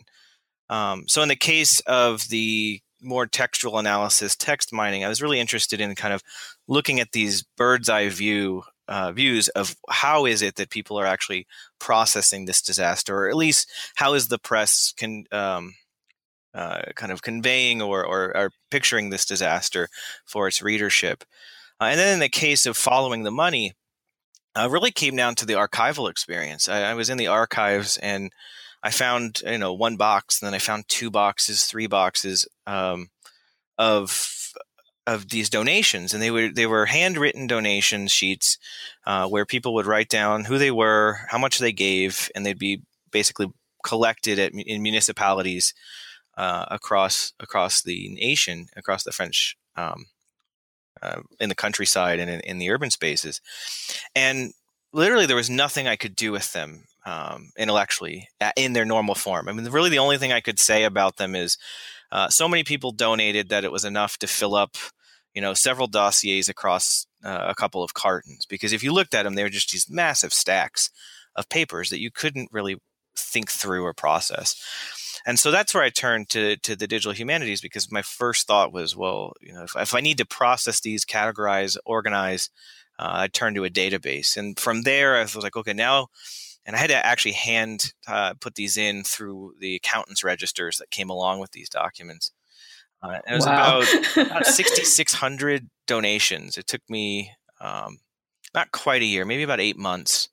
Um, 0.71 1.05
so, 1.07 1.23
in 1.23 1.29
the 1.29 1.37
case 1.37 1.81
of 1.81 2.29
the 2.29 2.81
more 3.01 3.27
textual 3.27 3.79
analysis, 3.79 4.37
text 4.37 4.73
mining, 4.73 5.05
I 5.05 5.09
was 5.09 5.23
really 5.23 5.41
interested 5.41 5.81
in 5.81 5.95
kind 5.95 6.13
of 6.13 6.23
looking 6.67 7.01
at 7.01 7.13
these 7.13 7.43
bird's 7.57 7.89
eye 7.89 8.09
view 8.09 8.65
uh, 8.89 9.13
views 9.13 9.49
of 9.51 9.77
how 9.91 10.25
is 10.25 10.41
it 10.43 10.57
that 10.57 10.71
people 10.71 10.99
are 10.99 11.07
actually 11.07 11.47
processing 11.79 12.45
this 12.45 12.63
disaster, 12.63 13.17
or 13.17 13.29
at 13.29 13.37
least 13.37 13.71
how 13.97 14.15
is 14.15 14.29
the 14.29 14.39
press 14.39 14.93
can 14.97 15.25
um, 15.31 15.75
uh, 16.55 16.81
kind 16.95 17.13
of 17.13 17.23
conveying 17.23 17.83
or, 17.83 18.05
or, 18.05 18.37
or, 18.37 18.51
picturing 18.71 19.11
this 19.11 19.25
disaster 19.25 19.89
for 20.25 20.49
its 20.49 20.63
readership. 20.63 21.25
Uh, 21.81 21.85
and 21.85 21.99
then 21.99 22.15
in 22.15 22.21
the 22.21 22.29
case 22.29 22.67
of 22.67 22.77
following 22.77 23.23
the 23.23 23.31
money, 23.31 23.75
uh, 24.57 24.69
really 24.71 24.91
came 24.91 25.15
down 25.15 25.35
to 25.37 25.47
the 25.47 25.55
archival 25.55 26.11
experience. 26.11 26.69
I, 26.69 26.83
I, 26.83 26.95
was 26.95 27.11
in 27.11 27.19
the 27.19 27.27
archives 27.29 27.97
and 27.99 28.33
I 28.83 28.91
found 28.91 29.43
you 29.47 29.59
know 29.59 29.73
one 29.73 29.97
box, 29.97 30.41
and 30.41 30.47
then 30.47 30.55
I 30.55 30.59
found 30.59 30.89
two 30.89 31.11
boxes, 31.11 31.65
three 31.65 31.87
boxes 31.87 32.47
um, 32.67 33.09
of 33.77 34.53
of 35.07 35.29
these 35.31 35.51
donations, 35.51 36.13
and 36.13 36.23
they 36.23 36.31
were 36.31 36.49
they 36.49 36.67
were 36.67 36.87
handwritten 36.87 37.47
donation 37.47 38.07
sheets 38.09 38.59
uh, 39.07 39.27
where 39.29 39.47
people 39.47 39.75
would 39.75 39.87
write 39.87 40.09
down 40.09 40.45
who 40.45 40.59
they 40.59 40.71
were, 40.71 41.19
how 41.29 41.39
much 41.39 41.59
they 41.59 41.73
gave, 41.73 42.31
and 42.35 42.45
they'd 42.45 42.59
be 42.59 42.83
basically 43.11 43.49
collected 43.85 44.39
at 44.39 44.53
in 44.53 44.83
municipalities 44.83 45.75
uh, 46.39 46.65
across 46.71 47.35
across 47.39 47.83
the 47.83 48.09
nation, 48.11 48.69
across 48.77 49.05
the 49.05 49.13
French. 49.13 49.57
Um, 49.77 50.07
uh, 51.01 51.21
in 51.39 51.49
the 51.49 51.55
countryside 51.55 52.19
and 52.19 52.29
in, 52.29 52.41
in, 52.41 52.59
the 52.59 52.69
urban 52.69 52.91
spaces, 52.91 53.41
and 54.17 54.53
literally 54.93 55.27
there 55.27 55.37
was 55.37 55.49
nothing 55.49 55.87
I 55.87 55.95
could 55.95 56.17
do 56.17 56.33
with 56.33 56.53
them 56.53 56.87
um, 57.07 57.51
intellectually 57.57 58.29
in 58.57 58.73
their 58.73 58.85
normal 58.85 59.15
form. 59.15 59.49
I 59.49 59.53
mean, 59.53 59.65
really 59.67 59.91
the 59.91 60.01
only 60.01 60.19
thing 60.19 60.33
I 60.33 60.41
could 60.41 60.59
say 60.59 60.83
about 60.83 61.17
them 61.17 61.37
is 61.37 61.57
uh, 62.11 62.29
so 62.29 62.49
many 62.49 62.65
people 62.65 62.93
donated 62.93 63.49
that 63.49 63.65
it 63.65 63.73
was 63.73 63.85
enough 63.85 64.19
to 64.19 64.27
fill 64.27 64.55
up, 64.55 64.77
you 65.35 65.43
know, 65.43 65.55
several 65.55 65.87
dossiers 65.87 66.49
across 66.49 67.07
uh, 67.25 67.47
a 67.49 67.55
couple 67.55 67.83
of 67.83 67.95
cartons. 67.95 68.47
Because 68.47 68.73
if 68.73 68.83
you 68.83 68.93
looked 68.93 69.15
at 69.15 69.23
them, 69.23 69.35
they 69.35 69.43
were 69.43 69.49
just 69.49 69.71
these 69.71 69.91
massive 69.91 70.33
stacks 70.33 70.91
of 71.37 71.49
papers 71.49 71.91
that 71.91 72.01
you 72.01 72.11
couldn't 72.11 72.51
really 72.53 72.77
think 73.17 73.51
through 73.51 73.85
or 73.85 73.95
process. 73.95 74.57
And 75.29 75.39
so 75.39 75.51
that's 75.51 75.75
where 75.75 75.83
I 75.83 75.91
turned 75.91 76.31
to 76.31 76.57
to 76.57 76.75
the 76.75 76.87
digital 76.87 77.13
humanities 77.13 77.61
because 77.61 77.93
my 77.93 78.01
first 78.01 78.47
thought 78.47 78.73
was, 78.73 78.97
well, 78.97 79.35
you 79.43 79.53
know, 79.53 79.63
if, 79.63 79.77
if 79.77 79.95
I 79.95 80.01
need 80.01 80.17
to 80.19 80.25
process 80.25 80.81
these, 80.81 81.05
categorize, 81.05 81.77
organize, 81.85 82.49
uh, 82.99 83.11
I 83.13 83.27
turned 83.27 83.55
to 83.57 83.65
a 83.65 83.71
database, 83.71 84.39
and 84.39 84.59
from 84.59 84.83
there 84.83 85.17
I 85.17 85.21
was 85.21 85.37
like, 85.37 85.55
okay, 85.55 85.75
now 85.75 86.07
and 86.65 86.75
I 86.75 86.79
had 86.79 86.89
to 86.89 87.07
actually 87.07 87.33
hand 87.33 87.93
uh, 88.07 88.35
put 88.41 88.55
these 88.55 88.79
in 88.79 89.05
through 89.05 89.53
the 89.61 89.75
accountant's 89.75 90.25
registers 90.25 90.79
that 90.79 90.91
came 90.91 91.11
along 91.11 91.41
with 91.41 91.53
these 91.53 91.69
documents. 91.69 92.33
Uh, 93.03 93.19
it 93.29 93.35
was 93.35 93.45
wow. 93.45 93.83
about, 93.83 94.27
about 94.27 94.47
6,600 94.47 95.69
donations. 95.87 96.57
It 96.57 96.67
took 96.67 96.81
me 96.89 97.33
um, 97.61 97.99
not 98.55 98.73
quite 98.73 99.03
a 99.03 99.07
year, 99.07 99.27
maybe 99.27 99.43
about 99.43 99.61
eight 99.61 99.77
months 99.77 100.31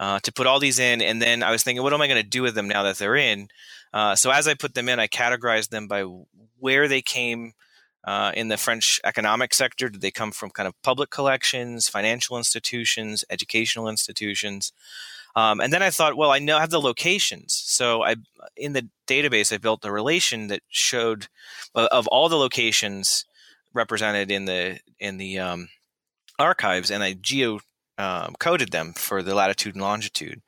uh, 0.00 0.18
to 0.20 0.32
put 0.32 0.46
all 0.46 0.60
these 0.60 0.78
in. 0.78 1.00
And 1.00 1.22
then 1.22 1.42
I 1.42 1.50
was 1.50 1.62
thinking, 1.62 1.82
what 1.82 1.92
am 1.92 2.00
I 2.00 2.08
going 2.08 2.22
to 2.22 2.28
do 2.28 2.42
with 2.42 2.54
them 2.54 2.68
now 2.68 2.82
that 2.82 2.98
they're 2.98 3.16
in? 3.16 3.48
Uh, 3.94 4.16
so 4.16 4.32
as 4.32 4.48
I 4.48 4.54
put 4.54 4.74
them 4.74 4.88
in, 4.88 4.98
I 4.98 5.06
categorized 5.06 5.68
them 5.68 5.86
by 5.86 6.02
where 6.58 6.88
they 6.88 7.00
came 7.00 7.52
uh, 8.02 8.32
in 8.34 8.48
the 8.48 8.56
French 8.56 9.00
economic 9.04 9.54
sector. 9.54 9.88
Did 9.88 10.00
they 10.00 10.10
come 10.10 10.32
from 10.32 10.50
kind 10.50 10.66
of 10.66 10.74
public 10.82 11.10
collections, 11.10 11.88
financial 11.88 12.36
institutions, 12.36 13.24
educational 13.30 13.88
institutions? 13.88 14.72
Um, 15.36 15.60
and 15.60 15.72
then 15.72 15.82
I 15.82 15.90
thought, 15.90 16.16
well, 16.16 16.32
I 16.32 16.40
know 16.40 16.56
I 16.56 16.60
have 16.60 16.70
the 16.70 16.80
locations. 16.80 17.54
So 17.54 18.02
I, 18.02 18.16
in 18.56 18.72
the 18.72 18.88
database, 19.06 19.54
I 19.54 19.58
built 19.58 19.84
a 19.84 19.92
relation 19.92 20.48
that 20.48 20.62
showed 20.68 21.28
uh, 21.76 21.88
of 21.92 22.08
all 22.08 22.28
the 22.28 22.36
locations 22.36 23.24
represented 23.72 24.30
in 24.30 24.44
the 24.44 24.80
in 24.98 25.18
the 25.18 25.38
um, 25.38 25.68
archives, 26.38 26.90
and 26.90 27.02
I 27.02 27.14
geo 27.14 27.60
um, 27.98 28.34
coded 28.38 28.70
them 28.72 28.92
for 28.92 29.22
the 29.22 29.34
latitude 29.34 29.74
and 29.74 29.82
longitude. 29.82 30.42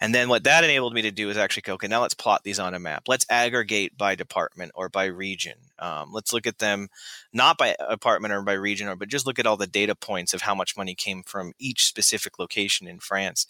And 0.00 0.14
then 0.14 0.28
what 0.28 0.44
that 0.44 0.64
enabled 0.64 0.92
me 0.92 1.02
to 1.02 1.10
do 1.10 1.30
is 1.30 1.36
actually 1.36 1.62
go, 1.62 1.74
okay, 1.74 1.88
now 1.88 2.02
let's 2.02 2.14
plot 2.14 2.42
these 2.44 2.58
on 2.58 2.74
a 2.74 2.78
map. 2.78 3.04
Let's 3.08 3.26
aggregate 3.30 3.96
by 3.96 4.14
department 4.14 4.72
or 4.74 4.88
by 4.88 5.06
region. 5.06 5.54
Um, 5.78 6.12
let's 6.12 6.32
look 6.32 6.46
at 6.46 6.58
them 6.58 6.88
not 7.32 7.58
by 7.58 7.74
apartment 7.80 8.32
or 8.32 8.42
by 8.42 8.52
region, 8.52 8.88
or 8.88 8.96
but 8.96 9.08
just 9.08 9.26
look 9.26 9.38
at 9.38 9.46
all 9.46 9.56
the 9.56 9.66
data 9.66 9.94
points 9.94 10.32
of 10.32 10.42
how 10.42 10.54
much 10.54 10.76
money 10.76 10.94
came 10.94 11.22
from 11.22 11.52
each 11.58 11.86
specific 11.86 12.38
location 12.38 12.86
in 12.86 13.00
France. 13.00 13.46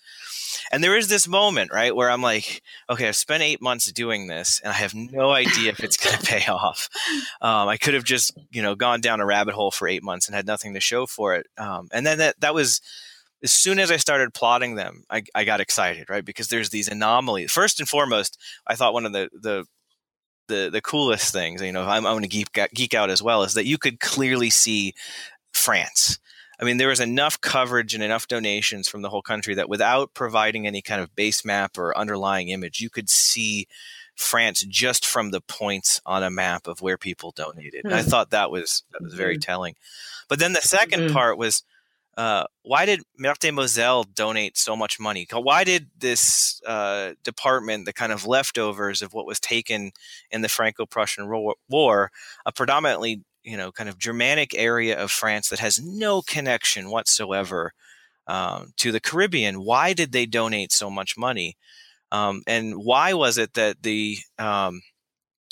And 0.72 0.82
there 0.82 0.96
is 0.96 1.08
this 1.08 1.28
moment, 1.28 1.70
right, 1.72 1.94
where 1.94 2.10
I'm 2.10 2.22
like, 2.22 2.62
okay, 2.88 3.08
I've 3.08 3.16
spent 3.16 3.42
eight 3.42 3.60
months 3.60 3.90
doing 3.92 4.26
this, 4.26 4.60
and 4.60 4.70
I 4.70 4.76
have 4.76 4.94
no 4.94 5.32
idea 5.32 5.70
if 5.70 5.80
it's 5.80 5.96
going 5.96 6.16
to 6.16 6.24
pay 6.24 6.46
off. 6.50 6.88
Um, 7.42 7.68
I 7.68 7.76
could 7.76 7.94
have 7.94 8.04
just, 8.04 8.32
you 8.50 8.62
know, 8.62 8.74
gone 8.74 9.00
down 9.00 9.20
a 9.20 9.26
rabbit 9.26 9.54
hole 9.54 9.70
for 9.70 9.86
eight 9.86 10.02
months 10.02 10.26
and 10.26 10.34
had 10.34 10.46
nothing 10.46 10.74
to 10.74 10.80
show 10.80 11.06
for 11.06 11.34
it. 11.34 11.46
Um, 11.58 11.88
and 11.92 12.06
then 12.06 12.18
that 12.18 12.40
that 12.40 12.54
was 12.54 12.80
as 13.44 13.52
soon 13.52 13.78
as 13.78 13.90
I 13.90 13.98
started 13.98 14.32
plotting 14.32 14.74
them, 14.74 15.04
I, 15.10 15.22
I 15.34 15.44
got 15.44 15.60
excited, 15.60 16.08
right? 16.08 16.24
Because 16.24 16.48
there's 16.48 16.70
these 16.70 16.88
anomalies. 16.88 17.52
First 17.52 17.78
and 17.78 17.88
foremost, 17.88 18.40
I 18.66 18.74
thought 18.74 18.94
one 18.94 19.06
of 19.06 19.12
the 19.12 19.28
the 19.32 19.66
the, 20.46 20.68
the 20.70 20.82
coolest 20.82 21.32
things, 21.32 21.62
you 21.62 21.72
know, 21.72 21.84
I'm, 21.84 22.04
I'm 22.06 22.14
going 22.14 22.22
to 22.22 22.28
geek 22.28 22.58
geek 22.74 22.94
out 22.94 23.10
as 23.10 23.22
well, 23.22 23.42
is 23.44 23.54
that 23.54 23.66
you 23.66 23.78
could 23.78 24.00
clearly 24.00 24.50
see 24.50 24.94
France. 25.52 26.18
I 26.60 26.64
mean, 26.64 26.78
there 26.78 26.88
was 26.88 27.00
enough 27.00 27.40
coverage 27.40 27.94
and 27.94 28.02
enough 28.02 28.28
donations 28.28 28.88
from 28.88 29.02
the 29.02 29.10
whole 29.10 29.22
country 29.22 29.54
that 29.54 29.68
without 29.68 30.14
providing 30.14 30.66
any 30.66 30.82
kind 30.82 31.02
of 31.02 31.14
base 31.14 31.44
map 31.44 31.76
or 31.76 31.96
underlying 31.96 32.48
image, 32.48 32.80
you 32.80 32.90
could 32.90 33.10
see 33.10 33.66
France 34.16 34.64
just 34.68 35.04
from 35.04 35.30
the 35.30 35.40
points 35.40 36.00
on 36.06 36.22
a 36.22 36.30
map 36.30 36.66
of 36.66 36.80
where 36.80 36.96
people 36.96 37.32
donated. 37.32 37.84
Mm. 37.84 37.92
I 37.92 38.02
hmm. 38.02 38.08
thought 38.08 38.30
that 38.30 38.50
was 38.50 38.84
that 38.92 39.02
was 39.02 39.14
very 39.14 39.36
mm. 39.36 39.42
telling. 39.42 39.74
But 40.28 40.38
then 40.38 40.52
the 40.52 40.60
2nd 40.60 41.08
mm. 41.08 41.12
part 41.12 41.36
was 41.36 41.62
uh, 42.16 42.44
why 42.62 42.86
did 42.86 43.02
Meurthe 43.18 43.52
Moselle 43.52 44.04
donate 44.04 44.56
so 44.56 44.76
much 44.76 45.00
money? 45.00 45.26
Why 45.32 45.64
did 45.64 45.88
this 45.98 46.60
uh, 46.66 47.12
department, 47.24 47.86
the 47.86 47.92
kind 47.92 48.12
of 48.12 48.26
leftovers 48.26 49.02
of 49.02 49.12
what 49.12 49.26
was 49.26 49.40
taken 49.40 49.92
in 50.30 50.42
the 50.42 50.48
Franco-Prussian 50.48 51.28
War, 51.68 52.10
a 52.46 52.52
predominantly 52.52 53.22
you 53.42 53.56
know 53.56 53.72
kind 53.72 53.88
of 53.88 53.98
Germanic 53.98 54.54
area 54.54 54.98
of 54.98 55.10
France 55.10 55.48
that 55.48 55.58
has 55.58 55.80
no 55.82 56.22
connection 56.22 56.90
whatsoever 56.90 57.72
um, 58.26 58.72
to 58.76 58.92
the 58.92 59.00
Caribbean? 59.00 59.64
Why 59.64 59.92
did 59.92 60.12
they 60.12 60.26
donate 60.26 60.72
so 60.72 60.90
much 60.90 61.16
money? 61.16 61.56
Um, 62.12 62.42
and 62.46 62.74
why 62.76 63.12
was 63.12 63.38
it 63.38 63.54
that 63.54 63.82
the 63.82 64.18
um, 64.38 64.82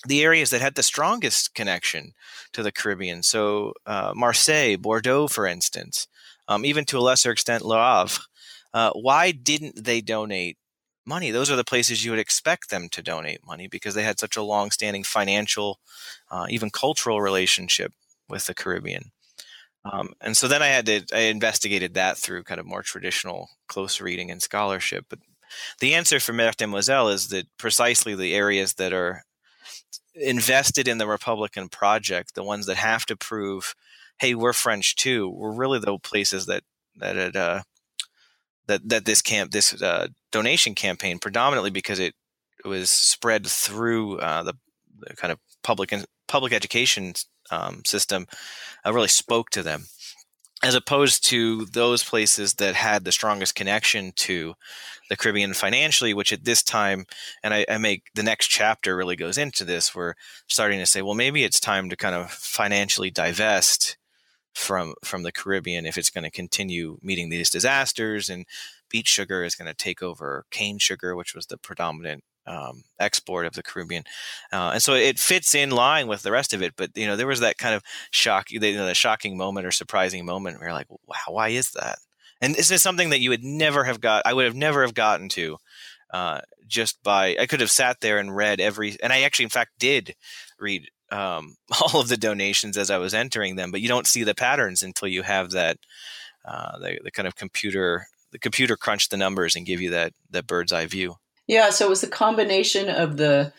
the 0.06 0.22
areas 0.22 0.50
that 0.50 0.60
had 0.60 0.74
the 0.74 0.82
strongest 0.82 1.54
connection 1.54 2.12
to 2.52 2.62
the 2.62 2.72
Caribbean, 2.72 3.22
so 3.22 3.72
uh, 3.86 4.12
Marseille, 4.14 4.76
Bordeaux, 4.76 5.28
for 5.28 5.46
instance, 5.46 6.08
um, 6.48 6.64
even 6.64 6.84
to 6.86 6.98
a 6.98 7.00
lesser 7.00 7.30
extent, 7.30 7.64
Le 7.64 7.76
Havre. 7.76 8.22
Uh, 8.74 8.90
why 8.92 9.32
didn't 9.32 9.84
they 9.84 10.00
donate 10.00 10.56
money? 11.04 11.30
Those 11.30 11.50
are 11.50 11.56
the 11.56 11.64
places 11.64 12.04
you 12.04 12.10
would 12.10 12.20
expect 12.20 12.70
them 12.70 12.88
to 12.90 13.02
donate 13.02 13.46
money 13.46 13.66
because 13.66 13.94
they 13.94 14.02
had 14.02 14.18
such 14.18 14.36
a 14.36 14.42
long-standing 14.42 15.04
financial, 15.04 15.78
uh, 16.30 16.46
even 16.48 16.70
cultural 16.70 17.20
relationship 17.20 17.92
with 18.28 18.46
the 18.46 18.54
Caribbean. 18.54 19.12
Um, 19.84 20.12
and 20.20 20.36
so 20.36 20.46
then 20.48 20.62
I 20.62 20.68
had 20.68 20.86
to 20.86 21.02
I 21.12 21.22
investigated 21.22 21.94
that 21.94 22.16
through 22.16 22.44
kind 22.44 22.60
of 22.60 22.66
more 22.66 22.82
traditional 22.82 23.50
close 23.66 24.00
reading 24.00 24.30
and 24.30 24.40
scholarship. 24.40 25.06
But 25.08 25.18
the 25.80 25.94
answer 25.94 26.20
for 26.20 26.32
Meurthe 26.32 26.68
Moselle 26.68 27.08
is 27.08 27.28
that 27.28 27.46
precisely 27.58 28.14
the 28.14 28.34
areas 28.34 28.74
that 28.74 28.92
are 28.92 29.24
invested 30.14 30.86
in 30.86 30.98
the 30.98 31.06
Republican 31.06 31.68
project, 31.68 32.34
the 32.34 32.44
ones 32.44 32.66
that 32.66 32.76
have 32.76 33.04
to 33.06 33.16
prove 33.16 33.74
hey, 34.22 34.36
we're 34.36 34.52
French 34.52 34.94
too, 34.94 35.28
were 35.28 35.52
really 35.52 35.80
the 35.80 35.98
places 35.98 36.46
that 36.46 36.62
that 36.96 37.16
it, 37.16 37.34
uh, 37.34 37.62
that 38.68 38.88
that 38.88 39.04
this 39.04 39.20
camp 39.20 39.50
this 39.50 39.82
uh, 39.82 40.06
donation 40.30 40.76
campaign 40.76 41.18
predominantly 41.18 41.70
because 41.70 41.98
it 41.98 42.14
was 42.64 42.88
spread 42.88 43.44
through 43.44 44.20
uh, 44.20 44.44
the, 44.44 44.54
the, 45.00 45.16
kind 45.16 45.32
of 45.32 45.40
public 45.64 45.92
public 46.28 46.52
education 46.52 47.14
um, 47.50 47.82
system 47.84 48.28
uh, 48.86 48.92
really 48.92 49.08
spoke 49.08 49.50
to 49.50 49.62
them. 49.62 49.86
As 50.62 50.76
opposed 50.76 51.24
to 51.24 51.64
those 51.64 52.04
places 52.04 52.54
that 52.54 52.76
had 52.76 53.04
the 53.04 53.10
strongest 53.10 53.56
connection 53.56 54.12
to 54.18 54.54
the 55.08 55.16
Caribbean 55.16 55.54
financially, 55.54 56.14
which 56.14 56.32
at 56.32 56.44
this 56.44 56.62
time, 56.62 57.06
and 57.42 57.52
I, 57.52 57.66
I, 57.68 57.78
make 57.78 58.04
the 58.14 58.22
next 58.22 58.46
chapter 58.46 58.96
really 58.96 59.16
goes 59.16 59.36
into 59.36 59.64
this, 59.64 59.92
we're 59.92 60.14
starting 60.46 60.78
to 60.78 60.86
say, 60.86 61.02
well, 61.02 61.14
maybe 61.14 61.42
it's 61.42 61.58
time 61.58 61.90
to 61.90 61.96
kind 61.96 62.14
of 62.14 62.30
financially 62.30 63.10
divest 63.10 63.96
from 64.54 64.94
from 65.04 65.22
the 65.22 65.32
Caribbean 65.32 65.86
if 65.86 65.96
it's 65.96 66.10
going 66.10 66.24
to 66.24 66.30
continue 66.30 66.98
meeting 67.02 67.30
these 67.30 67.50
disasters 67.50 68.28
and 68.28 68.46
beet 68.88 69.08
sugar 69.08 69.42
is 69.42 69.54
going 69.54 69.68
to 69.68 69.74
take 69.74 70.02
over 70.02 70.44
cane 70.50 70.78
sugar, 70.78 71.16
which 71.16 71.34
was 71.34 71.46
the 71.46 71.56
predominant 71.56 72.22
um, 72.46 72.82
export 72.98 73.46
of 73.46 73.54
the 73.54 73.62
Caribbean, 73.62 74.04
uh, 74.52 74.72
and 74.74 74.82
so 74.82 74.94
it 74.94 75.18
fits 75.18 75.54
in 75.54 75.70
line 75.70 76.08
with 76.08 76.22
the 76.22 76.32
rest 76.32 76.52
of 76.52 76.62
it. 76.62 76.74
But 76.76 76.90
you 76.94 77.06
know, 77.06 77.16
there 77.16 77.26
was 77.26 77.40
that 77.40 77.56
kind 77.58 77.74
of 77.74 77.82
shock, 78.10 78.50
you 78.50 78.60
know, 78.60 78.86
the 78.86 78.94
shocking 78.94 79.36
moment 79.36 79.66
or 79.66 79.70
surprising 79.70 80.24
moment 80.26 80.58
where 80.58 80.68
you're 80.68 80.74
like, 80.74 80.90
"Wow, 80.90 81.16
why 81.28 81.48
is 81.48 81.70
that?" 81.72 81.98
And 82.40 82.54
this 82.56 82.72
is 82.72 82.82
something 82.82 83.10
that 83.10 83.20
you 83.20 83.30
would 83.30 83.44
never 83.44 83.84
have 83.84 84.00
got. 84.00 84.22
I 84.26 84.34
would 84.34 84.44
have 84.44 84.56
never 84.56 84.82
have 84.82 84.94
gotten 84.94 85.28
to 85.30 85.58
uh, 86.12 86.40
just 86.66 87.02
by. 87.02 87.36
I 87.38 87.46
could 87.46 87.60
have 87.60 87.70
sat 87.70 88.00
there 88.00 88.18
and 88.18 88.34
read 88.34 88.60
every, 88.60 88.96
and 89.02 89.12
I 89.12 89.22
actually, 89.22 89.44
in 89.44 89.50
fact, 89.50 89.78
did 89.78 90.16
read 90.58 90.88
um, 91.12 91.56
all 91.80 92.00
of 92.00 92.08
the 92.08 92.16
donations 92.16 92.76
as 92.76 92.90
I 92.90 92.98
was 92.98 93.14
entering 93.14 93.56
them, 93.56 93.70
but 93.70 93.80
you 93.80 93.88
don't 93.88 94.06
see 94.06 94.24
the 94.24 94.34
patterns 94.34 94.82
until 94.82 95.08
you 95.08 95.22
have 95.22 95.50
that 95.50 95.78
uh, 96.44 96.78
the, 96.78 96.98
the 97.04 97.10
kind 97.10 97.28
of 97.28 97.36
computer 97.36 98.06
the 98.32 98.38
computer 98.38 98.76
crunch 98.76 99.10
the 99.10 99.16
numbers 99.16 99.54
and 99.54 99.66
give 99.66 99.80
you 99.80 99.90
that 99.90 100.12
that 100.30 100.46
bird's 100.46 100.72
eye 100.72 100.86
view. 100.86 101.16
Yeah, 101.46 101.70
so 101.70 101.86
it 101.86 101.90
was 101.90 102.00
the 102.00 102.08
combination 102.08 102.88
of 102.88 103.16
the 103.16 103.52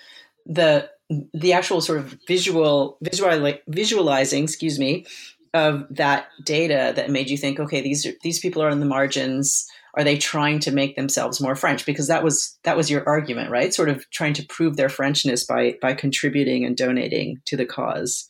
the 0.46 0.90
the 1.34 1.54
actual 1.54 1.80
sort 1.80 2.00
of 2.00 2.18
visual 2.28 2.98
visual 3.02 3.54
visualizing, 3.68 4.44
excuse 4.44 4.80
me, 4.80 5.06
of 5.54 5.86
that 5.92 6.28
data 6.44 6.94
that 6.96 7.12
made 7.12 7.30
you 7.30 7.38
think, 7.38 7.60
okay, 7.60 7.82
these 7.82 8.06
are, 8.06 8.14
these 8.24 8.40
people 8.40 8.64
are 8.64 8.70
on 8.70 8.80
the 8.80 8.86
margins 8.86 9.68
are 9.96 10.04
they 10.04 10.18
trying 10.18 10.60
to 10.60 10.72
make 10.72 10.96
themselves 10.96 11.40
more 11.40 11.56
french 11.56 11.86
because 11.86 12.08
that 12.08 12.24
was 12.24 12.58
that 12.64 12.78
was 12.78 12.90
your 12.90 13.08
argument 13.08 13.50
right 13.50 13.74
sort 13.74 13.90
of 13.90 14.10
trying 14.10 14.34
to 14.34 14.46
prove 14.48 14.76
their 14.76 14.90
frenchness 14.90 15.48
by 15.48 15.76
by 15.82 15.94
contributing 15.94 16.66
and 16.66 16.78
donating 16.78 17.40
to 17.46 17.56
the 17.58 17.66
cause 17.66 18.28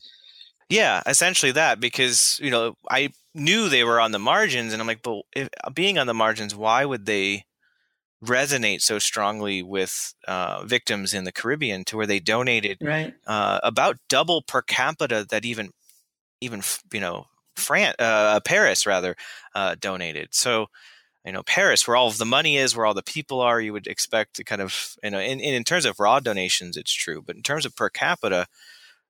Yeah, 0.70 1.02
essentially 1.06 1.52
that 1.52 1.80
because 1.80 2.40
you 2.42 2.50
know 2.50 2.76
I 2.90 3.10
knew 3.36 3.70
they 3.70 3.84
were 3.84 4.00
on 4.00 4.12
the 4.12 4.20
margins, 4.20 4.74
and 4.74 4.82
I'm 4.82 4.88
like, 4.88 5.04
but 5.04 5.22
if, 5.36 5.50
being 5.74 5.98
on 5.98 6.08
the 6.08 6.14
margins, 6.14 6.56
why 6.56 6.86
would 6.86 7.06
they 7.06 7.46
resonate 8.24 8.82
so 8.82 9.00
strongly 9.00 9.62
with 9.62 10.14
uh, 10.28 10.64
victims 10.64 11.14
in 11.14 11.26
the 11.26 11.32
Caribbean 11.32 11.84
to 11.86 11.98
where 11.98 12.08
they 12.08 12.20
donated 12.20 12.78
right. 12.82 13.14
uh, 13.28 13.60
about 13.64 13.98
double 14.08 14.42
per 14.42 14.62
capita 14.62 15.26
that 15.30 15.46
even 15.46 15.72
even 16.42 16.62
you 16.92 17.00
know 17.00 17.28
France, 17.56 17.96
uh, 18.00 18.40
Paris 18.40 18.86
rather 18.86 19.16
uh, 19.54 19.76
donated. 19.80 20.30
So 20.32 20.68
you 21.26 21.32
know 21.32 21.44
Paris, 21.44 21.88
where 21.88 21.96
all 21.96 22.08
of 22.08 22.18
the 22.18 22.26
money 22.26 22.58
is, 22.58 22.76
where 22.76 22.86
all 22.86 22.94
the 22.94 23.04
people 23.04 23.42
are, 23.42 23.62
you 23.62 23.74
would 23.74 23.88
expect 23.88 24.36
to 24.36 24.44
kind 24.44 24.62
of 24.62 24.96
you 25.04 25.12
know 25.12 25.20
in, 25.20 25.40
in 25.40 25.64
terms 25.64 25.86
of 25.86 26.00
raw 26.00 26.20
donations, 26.20 26.78
it's 26.78 26.94
true, 26.94 27.22
but 27.22 27.36
in 27.36 27.44
terms 27.44 27.66
of 27.66 27.76
per 27.76 27.90
capita, 27.90 28.48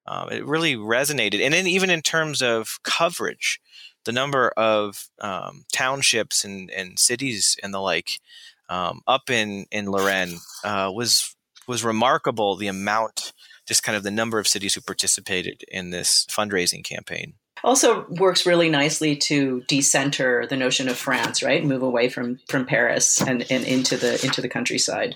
um, 0.05 0.29
it 0.31 0.45
really 0.45 0.75
resonated, 0.75 1.41
and 1.41 1.53
then 1.53 1.67
even 1.67 1.89
in 1.89 2.01
terms 2.01 2.41
of 2.41 2.79
coverage, 2.83 3.59
the 4.05 4.11
number 4.11 4.49
of 4.57 5.09
um, 5.19 5.65
townships 5.71 6.43
and, 6.43 6.69
and 6.71 6.99
cities 6.99 7.57
and 7.63 7.73
the 7.73 7.79
like 7.79 8.19
um, 8.69 9.01
up 9.07 9.29
in 9.29 9.65
in 9.71 9.89
Lorraine 9.89 10.37
uh, 10.63 10.91
was 10.93 11.35
was 11.67 11.83
remarkable. 11.83 12.55
The 12.55 12.67
amount, 12.67 13.33
just 13.67 13.83
kind 13.83 13.95
of 13.95 14.03
the 14.03 14.11
number 14.11 14.39
of 14.39 14.47
cities 14.47 14.75
who 14.75 14.81
participated 14.81 15.63
in 15.67 15.89
this 15.89 16.25
fundraising 16.25 16.83
campaign. 16.83 17.35
Also 17.63 18.05
works 18.09 18.45
really 18.45 18.69
nicely 18.69 19.15
to 19.15 19.63
decenter 19.67 20.45
the 20.47 20.57
notion 20.57 20.89
of 20.89 20.97
France, 20.97 21.41
right? 21.41 21.63
Move 21.63 21.81
away 21.81 22.09
from 22.09 22.39
from 22.49 22.65
Paris 22.65 23.21
and, 23.21 23.45
and 23.49 23.63
into 23.63 23.97
the 23.97 24.23
into 24.23 24.41
the 24.41 24.49
countryside. 24.49 25.15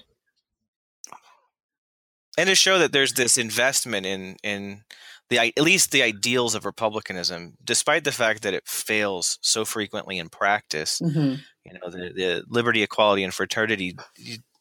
And 2.37 2.47
to 2.47 2.55
show 2.55 2.77
that 2.79 2.91
there's 2.91 3.13
this 3.13 3.37
investment 3.37 4.05
in 4.05 4.37
in 4.43 4.83
the 5.29 5.39
at 5.39 5.61
least 5.61 5.91
the 5.91 6.03
ideals 6.03 6.55
of 6.55 6.65
republicanism, 6.65 7.55
despite 7.63 8.05
the 8.05 8.11
fact 8.13 8.43
that 8.43 8.53
it 8.53 8.67
fails 8.67 9.39
so 9.41 9.65
frequently 9.65 10.17
in 10.17 10.29
practice. 10.29 11.01
Mm-hmm 11.03 11.35
you 11.67 11.73
know 11.73 11.89
the, 11.89 12.13
the 12.13 12.43
liberty 12.47 12.81
equality 12.81 13.23
and 13.23 13.33
fraternity 13.33 13.97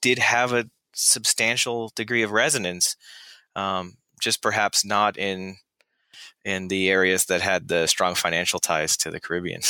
did 0.02 0.18
have 0.18 0.52
a 0.52 0.68
substantial 0.94 1.92
degree 1.94 2.22
of 2.22 2.32
resonance 2.32 2.96
um, 3.54 3.94
just 4.20 4.42
perhaps 4.42 4.84
not 4.84 5.16
in 5.16 5.56
in 6.46 6.68
the 6.68 6.88
areas 6.88 7.24
that 7.24 7.40
had 7.40 7.66
the 7.66 7.88
strong 7.88 8.14
financial 8.14 8.60
ties 8.60 8.96
to 8.96 9.10
the 9.10 9.18
Caribbean. 9.18 9.60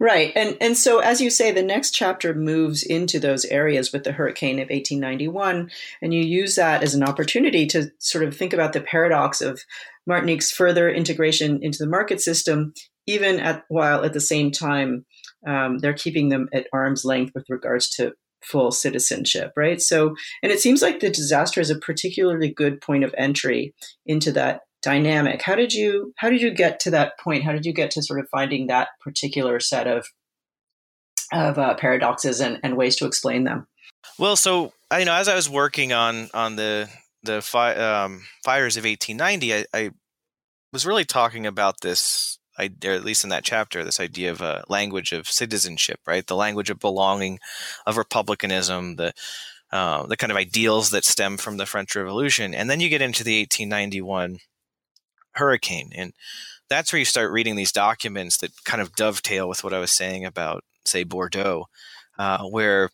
Right. 0.00 0.32
And 0.34 0.56
and 0.58 0.76
so 0.76 1.00
as 1.00 1.20
you 1.20 1.28
say 1.28 1.52
the 1.52 1.62
next 1.62 1.90
chapter 1.90 2.32
moves 2.32 2.82
into 2.82 3.20
those 3.20 3.44
areas 3.44 3.92
with 3.92 4.04
the 4.04 4.12
hurricane 4.12 4.58
of 4.58 4.70
1891 4.70 5.70
and 6.00 6.14
you 6.14 6.22
use 6.22 6.56
that 6.56 6.82
as 6.82 6.94
an 6.94 7.04
opportunity 7.04 7.66
to 7.66 7.90
sort 7.98 8.24
of 8.24 8.34
think 8.34 8.54
about 8.54 8.72
the 8.72 8.80
paradox 8.80 9.42
of 9.42 9.60
Martinique's 10.06 10.50
further 10.50 10.88
integration 10.90 11.62
into 11.62 11.78
the 11.78 11.90
market 11.90 12.22
system 12.22 12.72
even 13.06 13.38
at 13.38 13.64
while 13.68 14.02
at 14.02 14.14
the 14.14 14.20
same 14.20 14.50
time 14.50 15.04
um, 15.46 15.78
they're 15.78 15.92
keeping 15.92 16.30
them 16.30 16.48
at 16.54 16.68
arm's 16.72 17.04
length 17.04 17.32
with 17.34 17.44
regards 17.50 17.90
to 17.90 18.14
full 18.42 18.70
citizenship, 18.70 19.52
right? 19.56 19.80
So, 19.80 20.14
and 20.42 20.52
it 20.52 20.60
seems 20.60 20.82
like 20.82 21.00
the 21.00 21.10
disaster 21.10 21.60
is 21.60 21.70
a 21.70 21.78
particularly 21.78 22.50
good 22.50 22.80
point 22.80 23.04
of 23.04 23.14
entry 23.16 23.74
into 24.06 24.32
that 24.32 24.60
dynamic. 24.84 25.42
How 25.42 25.54
did 25.54 25.72
you 25.72 26.12
how 26.16 26.30
did 26.30 26.42
you 26.42 26.50
get 26.50 26.78
to 26.80 26.90
that 26.90 27.18
point? 27.18 27.44
How 27.44 27.52
did 27.52 27.64
you 27.64 27.72
get 27.72 27.90
to 27.92 28.02
sort 28.02 28.20
of 28.20 28.28
finding 28.30 28.66
that 28.66 28.88
particular 29.00 29.58
set 29.58 29.86
of 29.86 30.06
of 31.32 31.58
uh, 31.58 31.74
paradoxes 31.74 32.40
and, 32.40 32.60
and 32.62 32.76
ways 32.76 32.96
to 32.96 33.06
explain 33.06 33.44
them? 33.44 33.66
Well, 34.18 34.36
so 34.36 34.72
you 34.96 35.04
know, 35.04 35.14
as 35.14 35.28
I 35.28 35.34
was 35.34 35.48
working 35.48 35.92
on 35.92 36.28
on 36.34 36.56
the 36.56 36.88
the 37.22 37.40
fi- 37.40 37.74
um, 37.74 38.22
fires 38.44 38.76
of 38.76 38.84
1890, 38.84 39.54
I, 39.54 39.64
I 39.72 39.90
was 40.72 40.84
really 40.84 41.06
talking 41.06 41.46
about 41.46 41.80
this 41.80 42.38
or 42.58 42.92
at 42.92 43.04
least 43.04 43.24
in 43.24 43.30
that 43.30 43.42
chapter, 43.42 43.82
this 43.82 43.98
idea 43.98 44.30
of 44.30 44.40
a 44.40 44.62
language 44.68 45.10
of 45.10 45.26
citizenship, 45.26 45.98
right? 46.06 46.24
The 46.24 46.36
language 46.36 46.70
of 46.70 46.78
belonging, 46.78 47.40
of 47.84 47.96
republicanism, 47.96 48.94
the 48.94 49.12
uh, 49.72 50.06
the 50.06 50.16
kind 50.16 50.30
of 50.30 50.36
ideals 50.36 50.90
that 50.90 51.04
stem 51.04 51.36
from 51.36 51.56
the 51.56 51.66
French 51.66 51.96
Revolution, 51.96 52.54
and 52.54 52.70
then 52.70 52.78
you 52.78 52.88
get 52.88 53.02
into 53.02 53.24
the 53.24 53.40
1891 53.40 54.38
hurricane, 55.34 55.90
and 55.94 56.12
that's 56.68 56.92
where 56.92 56.98
you 56.98 57.04
start 57.04 57.32
reading 57.32 57.56
these 57.56 57.72
documents 57.72 58.38
that 58.38 58.52
kind 58.64 58.80
of 58.80 58.94
dovetail 58.94 59.48
with 59.48 59.62
what 59.62 59.74
I 59.74 59.78
was 59.78 59.92
saying 59.92 60.24
about, 60.24 60.64
say, 60.84 61.04
Bordeaux, 61.04 61.66
uh, 62.18 62.44
where 62.44 62.90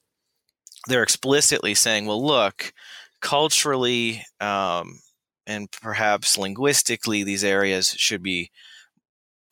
they're 0.86 1.02
explicitly 1.02 1.74
saying, 1.74 2.06
"Well, 2.06 2.24
look, 2.24 2.72
culturally." 3.20 4.24
Um, 4.40 5.00
and 5.46 5.70
perhaps 5.82 6.38
linguistically, 6.38 7.24
these 7.24 7.42
areas 7.42 7.88
should 7.90 8.22
be 8.22 8.50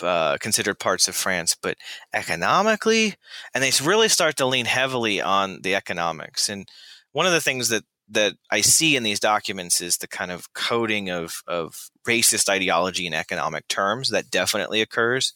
uh, 0.01 0.37
considered 0.39 0.79
parts 0.79 1.09
of 1.09 1.17
France, 1.17 1.57
but 1.61 1.77
economically, 2.15 3.17
and 3.53 3.65
they 3.65 3.73
really 3.83 4.09
start 4.09 4.37
to 4.37 4.47
lean 4.47 4.67
heavily 4.67 5.21
on 5.21 5.61
the 5.63 5.75
economics. 5.75 6.49
And 6.49 6.69
one 7.13 7.27
of 7.27 7.33
the 7.33 7.41
things 7.41 7.69
that 7.69 7.85
that 8.11 8.35
I 8.51 8.61
see 8.61 8.97
in 8.97 9.03
these 9.03 9.21
documents 9.21 9.81
is 9.81 9.99
the 9.99 10.09
kind 10.09 10.31
of 10.31 10.53
coding 10.55 11.11
of 11.11 11.43
of 11.47 11.91
racist 12.07 12.49
ideology 12.49 13.07
in 13.07 13.15
economic 13.15 13.69
terms 13.69 14.11
that 14.11 14.31
definitely 14.31 14.81
occurs. 14.81 15.33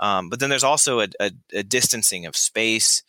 Um, 0.00 0.28
but 0.30 0.40
then 0.40 0.48
there's 0.48 0.64
also 0.64 1.00
a, 1.00 1.08
a, 1.20 1.30
a 1.52 1.62
distancing 1.62 2.26
of 2.26 2.36
space. 2.36 3.02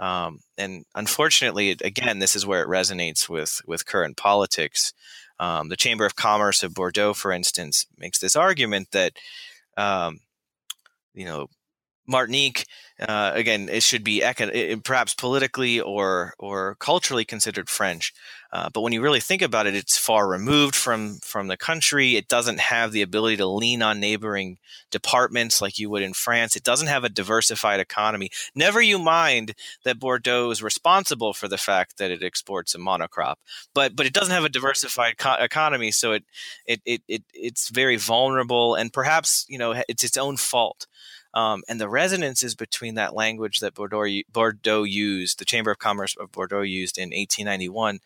Um, 0.00 0.40
and 0.56 0.84
unfortunately, 0.94 1.70
again, 1.82 2.20
this 2.20 2.34
is 2.34 2.46
where 2.46 2.62
it 2.62 2.68
resonates 2.68 3.28
with 3.28 3.60
with 3.66 3.86
current 3.86 4.16
politics. 4.16 4.92
Um, 5.40 5.68
the 5.68 5.76
Chamber 5.76 6.04
of 6.04 6.16
Commerce 6.16 6.62
of 6.62 6.74
Bordeaux, 6.74 7.14
for 7.14 7.30
instance, 7.30 7.86
makes 7.96 8.18
this 8.18 8.34
argument 8.34 8.88
that 8.92 9.12
um, 9.76 10.20
you 11.14 11.24
know, 11.24 11.48
Martinique, 12.06 12.64
uh, 13.00 13.32
again, 13.34 13.68
it 13.68 13.82
should 13.82 14.02
be 14.02 14.20
econ- 14.20 14.82
perhaps 14.82 15.14
politically 15.14 15.80
or 15.80 16.34
or 16.38 16.76
culturally 16.76 17.24
considered 17.24 17.68
French, 17.68 18.12
uh, 18.50 18.70
but 18.72 18.80
when 18.80 18.92
you 18.92 19.02
really 19.02 19.20
think 19.20 19.42
about 19.42 19.66
it, 19.66 19.74
it's 19.74 19.98
far 19.98 20.26
removed 20.26 20.74
from 20.74 21.18
from 21.18 21.48
the 21.48 21.56
country. 21.56 22.16
It 22.16 22.28
doesn't 22.28 22.60
have 22.60 22.92
the 22.92 23.02
ability 23.02 23.36
to 23.38 23.46
lean 23.46 23.82
on 23.82 24.00
neighboring 24.00 24.58
departments 24.90 25.60
like 25.60 25.78
you 25.78 25.90
would 25.90 26.02
in 26.02 26.14
France. 26.14 26.56
It 26.56 26.62
doesn't 26.62 26.86
have 26.88 27.04
a 27.04 27.10
diversified 27.10 27.78
economy. 27.80 28.30
Never 28.54 28.80
you 28.80 28.98
mind 28.98 29.54
that 29.84 29.98
Bordeaux 29.98 30.50
is 30.50 30.62
responsible 30.62 31.34
for 31.34 31.46
the 31.46 31.58
fact 31.58 31.98
that 31.98 32.10
it 32.10 32.22
exports 32.22 32.74
a 32.74 32.78
monocrop, 32.78 33.34
but 33.74 33.94
but 33.94 34.06
it 34.06 34.14
doesn't 34.14 34.34
have 34.34 34.44
a 34.44 34.48
diversified 34.48 35.18
co- 35.18 35.34
economy, 35.34 35.90
so 35.90 36.12
it, 36.12 36.24
it 36.66 36.80
it 36.86 37.02
it 37.08 37.22
it's 37.34 37.68
very 37.68 37.96
vulnerable, 37.96 38.74
and 38.74 38.92
perhaps 38.92 39.44
you 39.48 39.58
know 39.58 39.74
it's 39.88 40.04
its 40.04 40.16
own 40.16 40.36
fault. 40.38 40.86
Um, 41.34 41.62
and 41.68 41.80
the 41.80 41.88
resonances 41.88 42.54
between 42.54 42.94
that 42.94 43.14
language 43.14 43.60
that 43.60 43.74
Bordeaux, 43.74 44.22
Bordeaux 44.32 44.82
used, 44.82 45.38
the 45.38 45.44
Chamber 45.44 45.70
of 45.70 45.78
Commerce 45.78 46.16
of 46.16 46.32
Bordeaux 46.32 46.62
used 46.62 46.98
in 46.98 47.10
1891, 47.10 48.00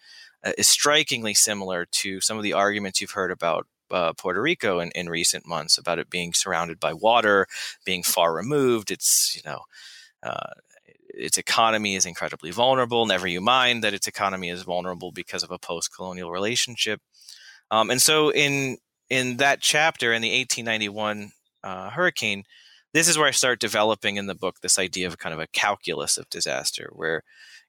uh, 0.45 0.53
is 0.59 0.69
strikingly 0.69 1.35
similar 1.35 1.87
to 1.87 2.21
some 2.21 2.37
of 2.37 2.43
the 2.43 2.53
arguments 2.53 3.01
you've 3.01 3.13
heard 3.13 3.31
about 3.31 3.67
uh, 3.91 4.13
Puerto 4.15 4.41
Rico 4.41 4.81
in, 4.81 4.91
in 4.93 5.09
recent 5.09 5.47
months 5.47 5.79
about 5.79 5.99
it 5.99 6.11
being 6.11 6.33
surrounded 6.33 6.81
by 6.81 6.93
water, 6.93 7.47
being 7.85 8.03
far 8.03 8.35
removed. 8.35 8.91
It's, 8.91 9.37
you 9.37 9.43
know, 9.45 9.61
uh, 10.23 10.55
its 11.15 11.39
economy 11.39 11.95
is 11.95 12.07
incredibly 12.07 12.51
vulnerable. 12.51 13.07
Never 13.07 13.27
you 13.27 13.41
mind 13.41 13.85
that 13.85 13.95
its 13.95 14.07
economy 14.07 14.49
is 14.49 14.63
vulnerable 14.63 15.13
because 15.13 15.43
of 15.43 15.51
a 15.51 15.59
post-colonial 15.59 16.31
relationship. 16.31 17.01
Um, 17.71 17.91
and 17.91 18.01
so 18.01 18.31
in 18.31 18.79
in 19.11 19.37
that 19.37 19.61
chapter 19.61 20.13
in 20.13 20.23
the 20.23 20.31
1891 20.31 21.33
uh, 21.63 21.91
hurricane, 21.91 22.45
this 22.93 23.09
is 23.09 23.17
where 23.17 23.29
I 23.29 23.33
start 23.33 23.61
developing 23.61 24.17
in 24.17 24.27
the 24.27 24.35
book 24.35 24.61
this 24.61 24.79
idea 24.79 25.07
of 25.07 25.19
kind 25.19 25.33
of 25.33 25.41
a 25.41 25.47
calculus 25.47 26.17
of 26.17 26.29
disaster, 26.31 26.91
where 26.93 27.23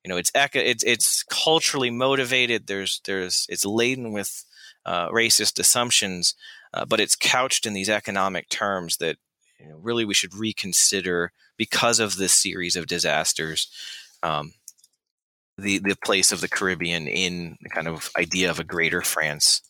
you 0.03 0.09
know 0.09 0.17
it's 0.17 0.31
it's 0.35 0.83
it's 0.83 1.23
culturally 1.23 1.89
motivated. 1.89 2.67
There's 2.67 3.01
there's 3.05 3.45
it's 3.49 3.65
laden 3.65 4.11
with 4.11 4.45
uh, 4.85 5.09
racist 5.09 5.59
assumptions, 5.59 6.35
uh, 6.73 6.85
but 6.85 6.99
it's 6.99 7.15
couched 7.15 7.65
in 7.65 7.73
these 7.73 7.89
economic 7.89 8.49
terms 8.49 8.97
that 8.97 9.17
you 9.59 9.69
know, 9.69 9.77
really 9.81 10.05
we 10.05 10.13
should 10.13 10.35
reconsider 10.35 11.31
because 11.57 11.99
of 11.99 12.17
this 12.17 12.33
series 12.33 12.75
of 12.75 12.87
disasters. 12.87 13.69
Um, 14.21 14.53
the 15.57 15.79
the 15.79 15.95
place 16.03 16.31
of 16.31 16.41
the 16.41 16.49
Caribbean 16.49 17.07
in 17.07 17.57
the 17.61 17.69
kind 17.69 17.87
of 17.87 18.09
idea 18.17 18.49
of 18.49 18.59
a 18.59 18.63
greater 18.63 19.01
France. 19.01 19.61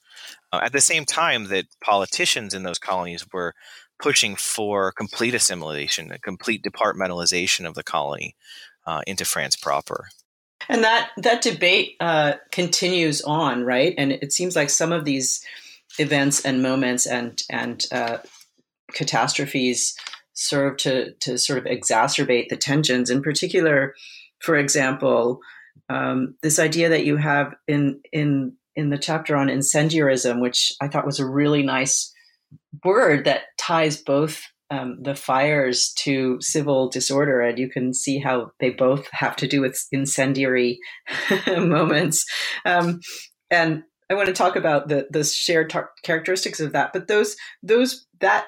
Uh, 0.51 0.61
at 0.63 0.71
the 0.71 0.81
same 0.81 1.05
time 1.05 1.47
that 1.47 1.65
politicians 1.83 2.53
in 2.53 2.63
those 2.63 2.79
colonies 2.79 3.25
were 3.33 3.53
pushing 4.03 4.35
for 4.35 4.91
complete 4.91 5.33
assimilation, 5.33 6.11
a 6.11 6.19
complete 6.19 6.61
departmentalization 6.61 7.65
of 7.65 7.73
the 7.73 7.83
colony 7.83 8.35
uh, 8.85 9.01
into 9.07 9.23
France 9.23 9.55
proper. 9.55 10.09
And 10.67 10.83
that 10.83 11.11
that 11.17 11.41
debate 11.41 11.95
uh, 12.01 12.33
continues 12.51 13.21
on, 13.21 13.63
right? 13.63 13.95
And 13.97 14.11
it 14.11 14.33
seems 14.33 14.55
like 14.55 14.69
some 14.69 14.91
of 14.91 15.05
these 15.05 15.43
events 15.99 16.43
and 16.43 16.61
moments 16.61 17.05
and 17.07 17.41
and 17.49 17.85
uh, 17.91 18.17
catastrophes 18.91 19.95
serve 20.33 20.77
to 20.77 21.13
to 21.21 21.37
sort 21.37 21.59
of 21.59 21.65
exacerbate 21.65 22.49
the 22.49 22.57
tensions. 22.57 23.09
In 23.09 23.21
particular, 23.21 23.95
for 24.39 24.57
example, 24.57 25.39
um, 25.89 26.35
this 26.41 26.59
idea 26.59 26.89
that 26.89 27.05
you 27.05 27.17
have 27.17 27.55
in 27.67 28.01
in 28.11 28.57
in 28.75 28.89
the 28.89 28.97
chapter 28.97 29.35
on 29.37 29.47
incendiarism, 29.47 30.41
which 30.41 30.73
I 30.81 30.89
thought 30.89 31.05
was 31.05 31.19
a 31.19 31.25
really 31.25 31.63
nice 31.63 32.13
word 32.83 33.25
that 33.25 33.43
ties 33.57 34.01
both 34.01 34.41
um, 34.69 34.97
the 35.01 35.15
fires 35.15 35.93
to 35.99 36.37
civil 36.41 36.89
disorder, 36.89 37.41
and 37.41 37.59
you 37.59 37.69
can 37.69 37.93
see 37.93 38.19
how 38.19 38.51
they 38.59 38.71
both 38.71 39.07
have 39.11 39.35
to 39.37 39.47
do 39.47 39.61
with 39.61 39.85
incendiary 39.91 40.79
moments. 41.47 42.25
Um, 42.65 42.99
and 43.51 43.83
I 44.09 44.15
want 44.15 44.27
to 44.27 44.33
talk 44.33 44.55
about 44.55 44.87
the 44.87 45.07
the 45.09 45.23
shared 45.23 45.69
tar- 45.69 45.91
characteristics 46.03 46.59
of 46.59 46.71
that. 46.73 46.91
But 46.93 47.07
those 47.07 47.35
those 47.61 48.05
that 48.19 48.45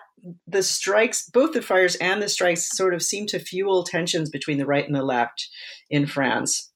the 0.48 0.64
strikes, 0.64 1.30
both 1.30 1.54
the 1.54 1.62
fires 1.62 1.96
and 1.96 2.22
the 2.22 2.30
strikes, 2.30 2.76
sort 2.76 2.94
of 2.94 3.04
seem 3.04 3.28
to 3.28 3.40
fuel 3.40 3.84
tensions 3.84 4.30
between 4.30 4.58
the 4.58 4.66
right 4.66 4.86
and 4.86 4.96
the 4.96 5.04
left 5.04 5.48
in 5.90 6.08
France, 6.08 6.72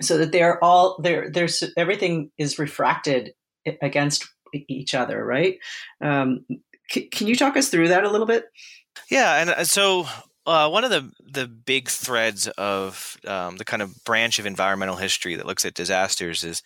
so 0.00 0.18
that 0.18 0.32
they're 0.32 0.62
all 0.62 0.96
there. 1.02 1.30
There's 1.30 1.62
everything 1.76 2.30
is 2.38 2.58
refracted 2.58 3.32
against 3.82 4.28
each 4.68 4.94
other, 4.94 5.24
right? 5.24 5.56
Um, 6.00 6.44
can 7.02 7.26
you 7.26 7.36
talk 7.36 7.56
us 7.56 7.68
through 7.68 7.88
that 7.88 8.04
a 8.04 8.10
little 8.10 8.26
bit? 8.26 8.46
Yeah, 9.10 9.40
and 9.40 9.50
uh, 9.50 9.64
so 9.64 10.06
uh, 10.46 10.68
one 10.68 10.84
of 10.84 10.90
the 10.90 11.10
the 11.26 11.46
big 11.46 11.88
threads 11.88 12.48
of 12.48 13.16
um, 13.26 13.56
the 13.56 13.64
kind 13.64 13.82
of 13.82 14.04
branch 14.04 14.38
of 14.38 14.46
environmental 14.46 14.96
history 14.96 15.36
that 15.36 15.46
looks 15.46 15.64
at 15.64 15.74
disasters 15.74 16.44
is 16.44 16.62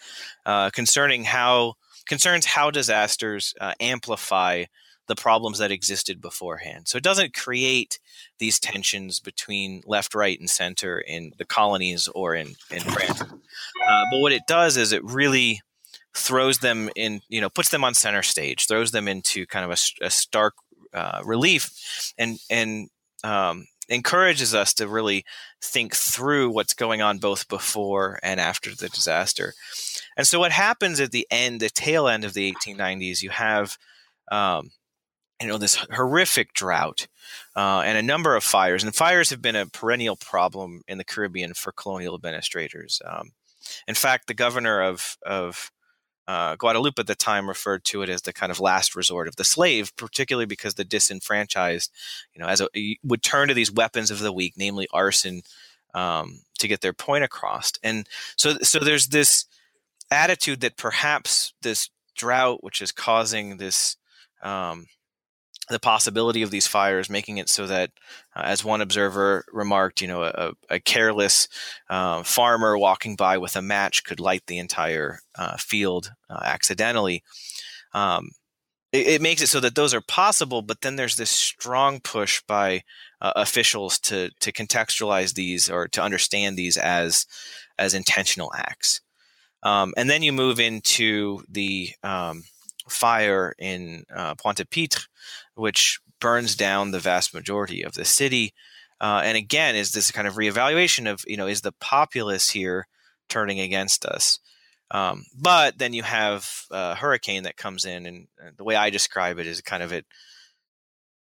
uh, 0.47 0.71
concerning 0.71 1.25
how 1.25 1.75
concerns 2.07 2.47
how 2.47 2.71
disasters 2.71 3.55
uh, 3.61 3.75
amplify 3.81 4.65
the 5.07 5.15
problems 5.15 5.59
that 5.59 5.71
existed 5.71 6.21
beforehand. 6.21 6.87
So 6.87 6.99
it 6.99 7.05
doesn't 7.05 7.35
create 7.35 7.99
these 8.39 8.61
tensions 8.61 9.21
between 9.21 9.83
left, 9.87 10.15
right, 10.15 10.39
and 10.39 10.51
center 10.51 10.99
in 11.01 11.33
the 11.39 11.47
colonies 11.47 12.09
or 12.15 12.35
in 12.35 12.57
in 12.71 12.81
France. 12.81 13.23
Uh, 13.23 14.05
but 14.11 14.21
what 14.21 14.33
it 14.33 14.43
does 14.47 14.77
is 14.77 14.93
it 14.93 15.03
really 15.05 15.63
throws 16.15 16.59
them 16.59 16.91
in, 16.97 17.21
you 17.29 17.41
know, 17.41 17.51
puts 17.51 17.69
them 17.69 17.85
on 17.85 17.95
center 17.95 18.23
stage, 18.23 18.67
throws 18.67 18.91
them 18.91 19.09
into 19.09 19.47
kind 19.47 19.65
of 19.65 19.71
a, 19.71 20.07
a 20.07 20.11
stark 20.11 20.55
uh, 20.93 21.23
relief, 21.25 22.13
and 22.19 22.39
and 22.51 22.89
um, 23.25 23.67
encourages 23.89 24.55
us 24.55 24.75
to 24.75 24.89
really 24.89 25.25
think 25.63 25.95
through 25.95 26.51
what's 26.51 26.75
going 26.75 27.03
on 27.03 27.19
both 27.19 27.49
before 27.49 28.19
and 28.23 28.41
after 28.41 28.75
the 28.75 28.89
disaster. 28.89 29.55
And 30.17 30.27
so, 30.27 30.39
what 30.39 30.53
happens 30.53 31.01
at 31.01 31.11
the 31.11 31.27
end, 31.31 31.61
the 31.61 31.71
tail 31.71 32.09
end 32.09 32.25
of 32.25 32.35
the 32.35 32.53
1890s, 32.53 33.23
you 33.23 33.31
have, 33.31 33.79
um, 34.31 34.71
you 35.41 35.49
know, 35.49 35.59
this 35.59 35.77
horrific 35.93 36.53
drought 36.53 37.07
uh, 37.57 37.83
and 37.85 37.97
a 37.97 38.03
number 38.03 38.37
of 38.37 38.45
fires. 38.45 38.83
And 38.85 38.95
fires 38.95 39.31
have 39.31 39.41
been 39.41 39.57
a 39.57 39.67
perennial 39.67 40.17
problem 40.17 40.83
in 40.89 40.99
the 40.99 41.05
Caribbean 41.05 41.55
for 41.55 41.73
colonial 41.73 42.15
administrators. 42.15 43.01
Um, 43.05 43.31
in 43.87 43.95
fact, 43.95 44.27
the 44.27 44.35
governor 44.35 44.83
of 44.83 45.17
of 45.25 45.71
uh, 46.29 46.57
Guadeloupe 46.57 46.99
at 46.99 47.07
the 47.07 47.15
time 47.15 47.49
referred 47.49 47.85
to 47.85 48.03
it 48.03 48.11
as 48.11 48.23
the 48.23 48.35
kind 48.35 48.53
of 48.53 48.61
last 48.61 48.95
resort 48.95 49.29
of 49.29 49.37
the 49.37 49.45
slave, 49.45 49.97
particularly 49.97 50.45
because 50.45 50.75
the 50.75 50.85
disenfranchised, 50.85 51.91
you 52.35 52.41
know, 52.41 52.47
as 52.47 52.61
a, 52.61 52.69
would 53.03 53.23
turn 53.23 53.49
to 53.49 53.55
these 53.55 53.73
weapons 53.73 54.11
of 54.11 54.19
the 54.19 54.33
weak, 54.33 54.53
namely 54.55 54.87
arson, 54.93 55.41
um, 55.95 56.43
to 56.59 56.69
get 56.69 56.83
their 56.83 56.93
point 56.93 57.25
across. 57.25 57.73
And 57.83 58.07
so, 58.37 58.59
so 58.59 58.79
there's 58.79 59.07
this 59.09 59.47
attitude 60.11 60.61
that 60.61 60.77
perhaps 60.77 61.55
this 61.63 61.89
drought, 62.15 62.63
which 62.63 62.83
is 62.83 62.93
causing 62.93 63.57
this 63.57 63.97
um, 64.43 64.87
the 65.69 65.79
possibility 65.79 66.43
of 66.43 66.51
these 66.51 66.67
fires, 66.67 67.11
making 67.11 67.39
it 67.39 67.49
so 67.49 67.67
that, 67.67 67.91
uh, 68.35 68.43
as 68.45 68.65
one 68.65 68.81
observer 68.81 69.45
remarked, 69.53 70.01
you 70.01 70.09
know, 70.09 70.23
a, 70.23 70.53
a 70.71 70.81
careless 70.81 71.49
uh, 71.91 72.23
farmer 72.23 72.77
walking 72.77 73.17
by 73.17 73.39
with 73.39 73.57
a 73.57 73.63
match 73.63 74.05
could 74.05 74.21
light 74.21 74.43
the 74.47 74.59
entire 74.59 75.21
uh, 75.37 75.57
field 75.57 76.13
uh, 76.31 76.41
accidentally. 76.45 77.23
Um, 77.93 78.31
it, 78.93 79.07
it, 79.07 79.23
makes 79.23 79.43
it 79.43 79.49
so 79.49 79.61
that 79.61 79.75
those 79.75 79.93
are 79.93 80.01
possible, 80.01 80.63
but 80.63 80.81
then 80.81 80.97
there's 80.97 81.17
this 81.17 81.31
strong 81.31 82.01
push 82.01 82.43
by 82.47 82.83
uh, 83.21 83.33
officials 83.37 83.99
to 83.99 84.31
to 84.41 84.53
contextualize 84.53 85.35
these 85.35 85.69
or 85.69 85.89
to 85.89 86.03
understand 86.03 86.57
these 86.57 86.77
as 86.77 87.27
as 87.79 87.95
intentional 87.95 88.53
acts. 88.57 89.01
Um, 89.63 89.93
and 89.97 90.09
then 90.09 90.23
you 90.23 90.33
move 90.33 90.61
into 90.61 91.43
the 91.49 91.91
um, 92.03 92.45
fire 92.89 93.55
in 93.59 94.05
uh, 94.15 94.35
Pointe-à-Pitre, 94.35 95.07
which 95.55 96.01
burns 96.21 96.57
down 96.57 96.91
the 96.91 96.99
vast 97.01 97.33
majority 97.35 97.83
of 97.83 97.95
the 97.95 98.05
city. 98.05 98.53
Uh, 99.01 99.23
and 99.25 99.37
again, 99.37 99.77
is 99.77 99.93
this 99.93 100.11
kind 100.11 100.27
of 100.27 100.35
reevaluation 100.35 101.11
of, 101.11 101.23
you 101.27 101.37
know, 101.37 101.47
is 101.47 101.61
the 101.61 101.73
populace 101.81 102.51
here 102.51 102.87
turning 103.29 103.61
against 103.61 104.05
us? 104.05 104.41
Um, 104.91 105.27
but 105.37 105.79
then 105.79 105.93
you 105.93 106.03
have 106.03 106.65
a 106.71 106.95
hurricane 106.95 107.43
that 107.43 107.57
comes 107.57 107.85
in, 107.85 108.07
and 108.07 108.27
the 108.57 108.65
way 108.65 108.75
I 108.75 108.91
describe 108.91 109.39
it 109.39 109.47
is 109.47 109.61
kind 109.61 109.83
of 109.83 109.93
it 109.93 110.07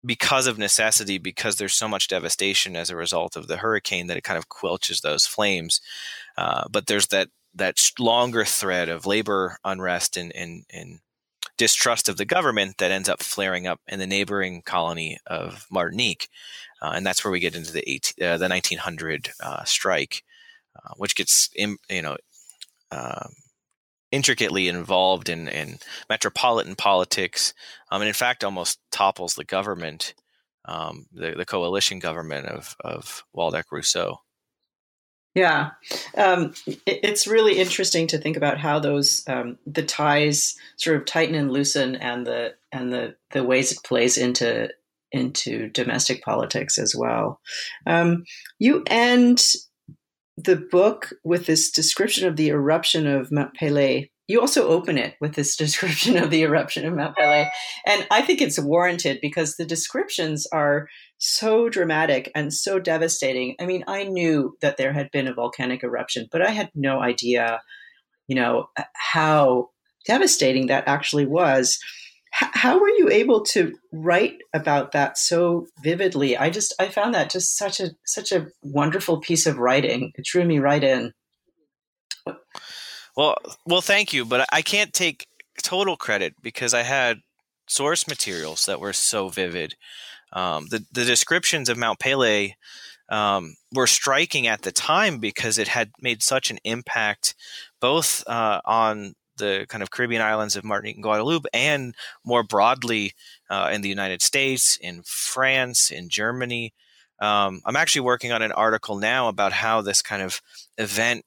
because 0.05 0.45
of 0.45 0.59
necessity, 0.59 1.17
because 1.17 1.55
there's 1.55 1.73
so 1.73 1.87
much 1.87 2.07
devastation 2.07 2.75
as 2.75 2.91
a 2.91 2.95
result 2.95 3.35
of 3.35 3.47
the 3.47 3.57
hurricane 3.57 4.07
that 4.07 4.17
it 4.17 4.23
kind 4.23 4.37
of 4.37 4.49
quelches 4.49 5.01
those 5.01 5.25
flames. 5.25 5.81
Uh, 6.37 6.65
but 6.69 6.85
there's 6.85 7.07
that 7.07 7.29
that 7.55 7.77
longer 7.97 8.45
thread 8.45 8.89
of 8.89 9.05
labor 9.05 9.57
unrest 9.63 10.17
and, 10.17 10.35
and, 10.35 10.65
and 10.71 10.99
distrust 11.57 12.09
of 12.09 12.17
the 12.17 12.25
government 12.25 12.77
that 12.77 12.91
ends 12.91 13.09
up 13.09 13.21
flaring 13.21 13.67
up 13.67 13.79
in 13.87 13.99
the 13.99 14.07
neighboring 14.07 14.61
colony 14.61 15.17
of 15.25 15.65
Martinique, 15.71 16.29
uh, 16.81 16.91
and 16.95 17.05
that's 17.05 17.23
where 17.23 17.31
we 17.31 17.39
get 17.39 17.55
into 17.55 17.71
the 17.71 17.89
18, 17.89 18.25
uh, 18.27 18.37
the 18.37 18.49
1900 18.49 19.31
uh, 19.41 19.63
strike, 19.63 20.23
uh, 20.75 20.93
which 20.97 21.15
gets 21.15 21.49
you 21.55 22.01
know 22.01 22.17
um, 22.91 23.33
intricately 24.11 24.67
involved 24.67 25.29
in, 25.29 25.47
in 25.47 25.79
metropolitan 26.09 26.75
politics, 26.75 27.53
um, 27.91 28.01
and 28.01 28.07
in 28.07 28.13
fact 28.13 28.43
almost 28.43 28.79
topples 28.91 29.35
the 29.35 29.43
government, 29.45 30.13
um, 30.65 31.05
the, 31.11 31.31
the 31.31 31.45
coalition 31.45 31.99
government 31.99 32.47
of 32.47 32.75
of 32.83 33.23
Waldeck 33.33 33.71
Rousseau. 33.71 34.19
Yeah, 35.35 35.71
um, 36.17 36.53
it, 36.65 36.79
it's 36.85 37.27
really 37.27 37.59
interesting 37.59 38.07
to 38.07 38.17
think 38.17 38.37
about 38.37 38.57
how 38.57 38.79
those 38.79 39.27
um, 39.27 39.57
the 39.67 39.83
ties 39.83 40.55
sort 40.77 40.95
of 40.95 41.05
tighten 41.05 41.35
and 41.35 41.51
loosen, 41.51 41.97
and 41.97 42.25
the 42.25 42.55
and 42.71 42.91
the 42.91 43.15
the 43.31 43.43
ways 43.43 43.73
it 43.73 43.83
plays 43.83 44.17
into 44.17 44.69
into 45.11 45.69
domestic 45.69 46.23
politics 46.23 46.77
as 46.77 46.95
well. 46.95 47.41
Um, 47.85 48.23
you 48.59 48.83
end 48.87 49.43
the 50.37 50.55
book 50.55 51.11
with 51.23 51.45
this 51.45 51.69
description 51.69 52.27
of 52.27 52.37
the 52.37 52.49
eruption 52.49 53.05
of 53.05 53.31
Mount 53.31 53.57
Pelée 53.57 54.09
you 54.27 54.41
also 54.41 54.67
open 54.67 54.97
it 54.97 55.15
with 55.21 55.35
this 55.35 55.55
description 55.65 56.17
of 56.17 56.29
the 56.29 56.43
eruption 56.43 56.85
of 56.85 56.93
Mount 56.93 57.15
Pelée. 57.17 57.49
And 57.85 58.07
I 58.11 58.21
think 58.21 58.41
it's 58.41 58.59
warranted 58.59 59.19
because 59.21 59.55
the 59.55 59.65
descriptions 59.65 60.47
are 60.51 60.87
so 61.17 61.69
dramatic 61.69 62.31
and 62.35 62.53
so 62.53 62.79
devastating. 62.79 63.55
I 63.59 63.65
mean, 63.65 63.83
I 63.87 64.03
knew 64.03 64.57
that 64.61 64.77
there 64.77 64.93
had 64.93 65.11
been 65.11 65.27
a 65.27 65.33
volcanic 65.33 65.83
eruption, 65.83 66.27
but 66.31 66.41
I 66.41 66.49
had 66.49 66.69
no 66.75 67.01
idea, 67.01 67.61
you 68.27 68.35
know, 68.35 68.69
how 68.93 69.69
devastating 70.05 70.67
that 70.67 70.87
actually 70.87 71.25
was. 71.25 71.79
H- 72.41 72.49
how 72.53 72.79
were 72.79 72.89
you 72.89 73.09
able 73.09 73.43
to 73.45 73.75
write 73.93 74.37
about 74.53 74.91
that 74.91 75.17
so 75.17 75.67
vividly? 75.83 76.37
I 76.37 76.49
just 76.49 76.73
I 76.79 76.89
found 76.89 77.13
that 77.13 77.29
just 77.29 77.57
such 77.57 77.79
a 77.79 77.91
such 78.05 78.31
a 78.31 78.47
wonderful 78.61 79.21
piece 79.21 79.45
of 79.45 79.57
writing. 79.57 80.11
It 80.15 80.25
drew 80.25 80.43
me 80.43 80.59
right 80.59 80.83
in. 80.83 81.13
Well, 83.15 83.35
well, 83.65 83.81
thank 83.81 84.13
you, 84.13 84.25
but 84.25 84.47
I 84.51 84.61
can't 84.61 84.93
take 84.93 85.27
total 85.63 85.95
credit 85.95 86.35
because 86.41 86.73
I 86.73 86.83
had 86.83 87.21
source 87.67 88.07
materials 88.07 88.65
that 88.65 88.79
were 88.79 88.93
so 88.93 89.29
vivid. 89.29 89.75
Um, 90.33 90.67
the 90.69 90.85
the 90.91 91.05
descriptions 91.05 91.69
of 91.69 91.77
Mount 91.77 91.99
Pelée 91.99 92.53
um, 93.09 93.55
were 93.73 93.87
striking 93.87 94.47
at 94.47 94.63
the 94.63 94.71
time 94.71 95.19
because 95.19 95.57
it 95.57 95.69
had 95.69 95.91
made 96.01 96.23
such 96.23 96.51
an 96.51 96.59
impact, 96.63 97.35
both 97.79 98.23
uh, 98.27 98.59
on 98.65 99.15
the 99.37 99.65
kind 99.69 99.81
of 99.83 99.91
Caribbean 99.91 100.21
islands 100.21 100.55
of 100.55 100.63
Martinique 100.63 100.95
and 100.95 101.03
Guadeloupe, 101.03 101.45
and 101.53 101.95
more 102.25 102.43
broadly 102.43 103.13
uh, 103.49 103.69
in 103.73 103.81
the 103.81 103.89
United 103.89 104.21
States, 104.21 104.77
in 104.81 105.01
France, 105.05 105.91
in 105.91 106.09
Germany. 106.09 106.73
Um, 107.19 107.61
I'm 107.65 107.75
actually 107.77 108.01
working 108.01 108.31
on 108.33 108.41
an 108.41 108.51
article 108.51 108.97
now 108.97 109.29
about 109.29 109.53
how 109.53 109.81
this 109.81 110.01
kind 110.01 110.21
of 110.21 110.41
event 110.77 111.23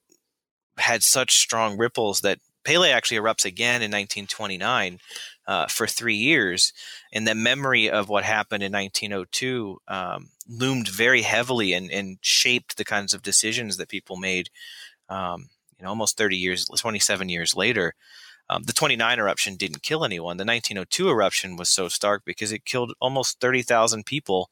had 0.79 1.03
such 1.03 1.37
strong 1.37 1.77
ripples 1.77 2.21
that 2.21 2.39
Pelée 2.65 2.93
actually 2.93 3.19
erupts 3.19 3.45
again 3.45 3.83
in 3.83 3.91
1929 3.91 4.99
uh, 5.47 5.67
for 5.67 5.87
three 5.87 6.17
years, 6.17 6.73
and 7.13 7.27
the 7.27 7.35
memory 7.35 7.89
of 7.89 8.09
what 8.09 8.25
happened 8.25 8.63
in 8.63 8.73
1902 8.73 9.79
um, 9.89 10.29
loomed 10.47 10.89
very 10.89 11.23
heavily 11.23 11.73
and, 11.73 11.91
and, 11.91 12.19
shaped 12.21 12.77
the 12.77 12.85
kinds 12.85 13.15
of 13.15 13.23
decisions 13.23 13.79
that 13.79 13.89
people 13.89 14.17
made. 14.17 14.51
Um, 15.09 15.49
you 15.79 15.85
know, 15.85 15.91
almost 15.91 16.19
30 16.19 16.37
years, 16.37 16.67
27 16.67 17.29
years 17.29 17.55
later. 17.57 17.95
Um, 18.51 18.63
the 18.65 18.73
29 18.73 19.19
eruption 19.19 19.57
didn't 19.57 19.83
kill 19.83 20.05
anyone. 20.05 20.37
The 20.39 20.45
1902 20.45 21.09
eruption 21.09 21.57
was 21.57 21.69
so 21.69 21.89
stark 21.89 22.23
because 22.25 22.51
it 22.51 22.65
killed 22.65 22.95
almost 23.01 23.41
30,000 23.41 24.05
people 24.07 24.51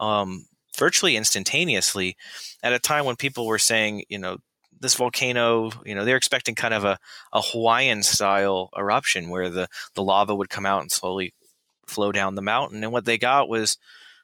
um, 0.00 0.46
virtually 0.76 1.16
instantaneously 1.16 2.16
at 2.62 2.72
a 2.72 2.78
time 2.78 3.04
when 3.04 3.16
people 3.16 3.46
were 3.46 3.58
saying, 3.58 4.04
you 4.08 4.18
know, 4.18 4.38
this 4.80 4.94
volcano, 4.94 5.70
you 5.84 5.94
know, 5.94 6.04
they're 6.04 6.16
expecting 6.16 6.54
kind 6.54 6.74
of 6.74 6.84
a, 6.84 6.98
a 7.32 7.40
Hawaiian 7.40 8.02
style 8.02 8.70
eruption 8.76 9.30
where 9.30 9.48
the, 9.48 9.68
the 9.94 10.02
lava 10.02 10.34
would 10.34 10.50
come 10.50 10.66
out 10.66 10.82
and 10.82 10.92
slowly 10.92 11.32
flow 11.86 12.12
down 12.12 12.34
the 12.34 12.42
mountain. 12.42 12.82
And 12.82 12.92
what 12.92 13.04
they 13.04 13.18
got 13.18 13.48
was 13.48 13.78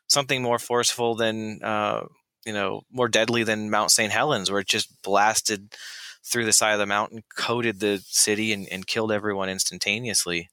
something 0.06 0.42
more 0.42 0.58
forceful 0.58 1.14
than, 1.14 1.62
uh, 1.62 2.04
you 2.44 2.52
know, 2.52 2.82
more 2.90 3.08
deadly 3.08 3.44
than 3.44 3.70
Mount 3.70 3.90
St. 3.90 4.12
Helens, 4.12 4.50
where 4.50 4.60
it 4.60 4.68
just 4.68 5.02
blasted 5.02 5.74
through 6.24 6.44
the 6.44 6.52
side 6.52 6.72
of 6.72 6.78
the 6.78 6.86
mountain, 6.86 7.22
coated 7.36 7.80
the 7.80 8.02
city, 8.06 8.52
and, 8.52 8.68
and 8.70 8.86
killed 8.86 9.12
everyone 9.12 9.48
instantaneously. 9.48 10.48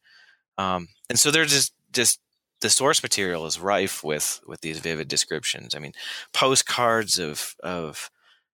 Um, 0.58 0.90
and 1.10 1.20
so 1.20 1.32
there's 1.32 1.52
just 1.52 1.74
just 1.92 2.20
the 2.62 2.70
source 2.70 3.04
material 3.04 3.46
is 3.46 3.60
rife 3.60 4.04
with 4.04 4.42
with 4.48 4.62
these 4.62 4.80
vivid 4.80 5.08
descriptions. 5.08 5.76
I 5.76 5.80
mean, 5.80 5.94
postcards 6.34 7.20
of 7.20 7.56
of 7.64 8.10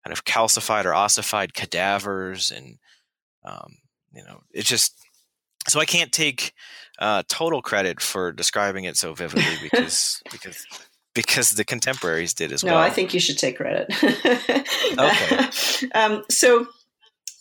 kind 0.04 0.12
of 0.12 0.24
calcified 0.24 0.84
or 0.84 0.94
ossified 0.94 1.54
cadavers, 1.54 2.50
and 2.50 2.78
um, 3.44 3.76
you 4.12 4.22
know, 4.24 4.40
it's 4.52 4.68
just 4.68 4.94
so 5.68 5.80
I 5.80 5.84
can't 5.84 6.12
take 6.12 6.52
uh, 6.98 7.22
total 7.28 7.62
credit 7.62 8.00
for 8.00 8.32
describing 8.32 8.84
it 8.84 8.96
so 8.96 9.14
vividly 9.14 9.44
because 9.62 10.22
because 10.30 10.64
because 11.14 11.50
the 11.52 11.64
contemporaries 11.64 12.34
did 12.34 12.52
as 12.52 12.62
no, 12.62 12.72
well. 12.72 12.80
No, 12.80 12.86
I 12.86 12.90
think 12.90 13.12
you 13.12 13.20
should 13.20 13.38
take 13.38 13.56
credit. 13.56 13.92
okay. 14.98 15.48
Um, 15.94 16.24
so 16.28 16.66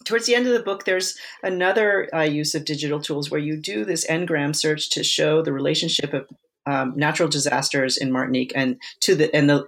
towards 0.06 0.26
the 0.26 0.36
end 0.36 0.48
of 0.48 0.54
the 0.54 0.62
book, 0.62 0.86
there's 0.86 1.17
another 1.43 2.08
uh, 2.13 2.22
use 2.22 2.56
of 2.56 2.65
digital 2.65 3.02
tools 3.02 3.30
where 3.30 3.39
you 3.39 3.58
do 3.58 3.84
this 3.84 4.06
ngram 4.08 4.56
search 4.56 4.89
to 4.91 5.04
show 5.04 5.41
the 5.41 5.52
relationship 5.52 6.13
of 6.13 6.28
um, 6.65 6.93
natural 6.96 7.30
disasters 7.30 7.98
in 7.98 8.12
Martinique 8.12 8.52
and 8.56 8.80
to 9.02 9.15
the 9.15 9.34
and 9.36 9.50
the 9.50 9.65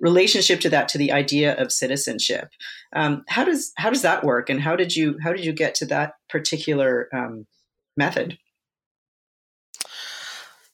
relationship 0.00 0.60
to 0.60 0.70
that 0.70 0.88
to 0.88 0.98
the 0.98 1.12
idea 1.12 1.54
of 1.56 1.72
citizenship. 1.72 2.48
Um, 2.94 3.24
how 3.28 3.44
does 3.44 3.72
how 3.76 3.90
does 3.90 4.02
that 4.02 4.24
work, 4.24 4.50
and 4.50 4.60
how 4.60 4.76
did 4.76 4.94
you 4.94 5.16
how 5.22 5.32
did 5.32 5.44
you 5.44 5.52
get 5.52 5.74
to 5.76 5.86
that 5.86 6.14
particular 6.28 7.08
um, 7.12 7.46
method? 7.96 8.38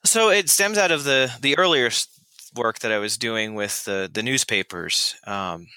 So 0.04 0.30
it 0.30 0.50
stems 0.50 0.78
out 0.78 0.90
of 0.90 1.04
the 1.04 1.32
the 1.40 1.56
earlier 1.58 1.90
work 2.54 2.80
that 2.80 2.92
I 2.92 2.98
was 2.98 3.16
doing 3.16 3.54
with 3.54 3.84
the 3.84 4.10
the 4.12 4.22
newspapers. 4.22 5.14
Um, 5.26 5.68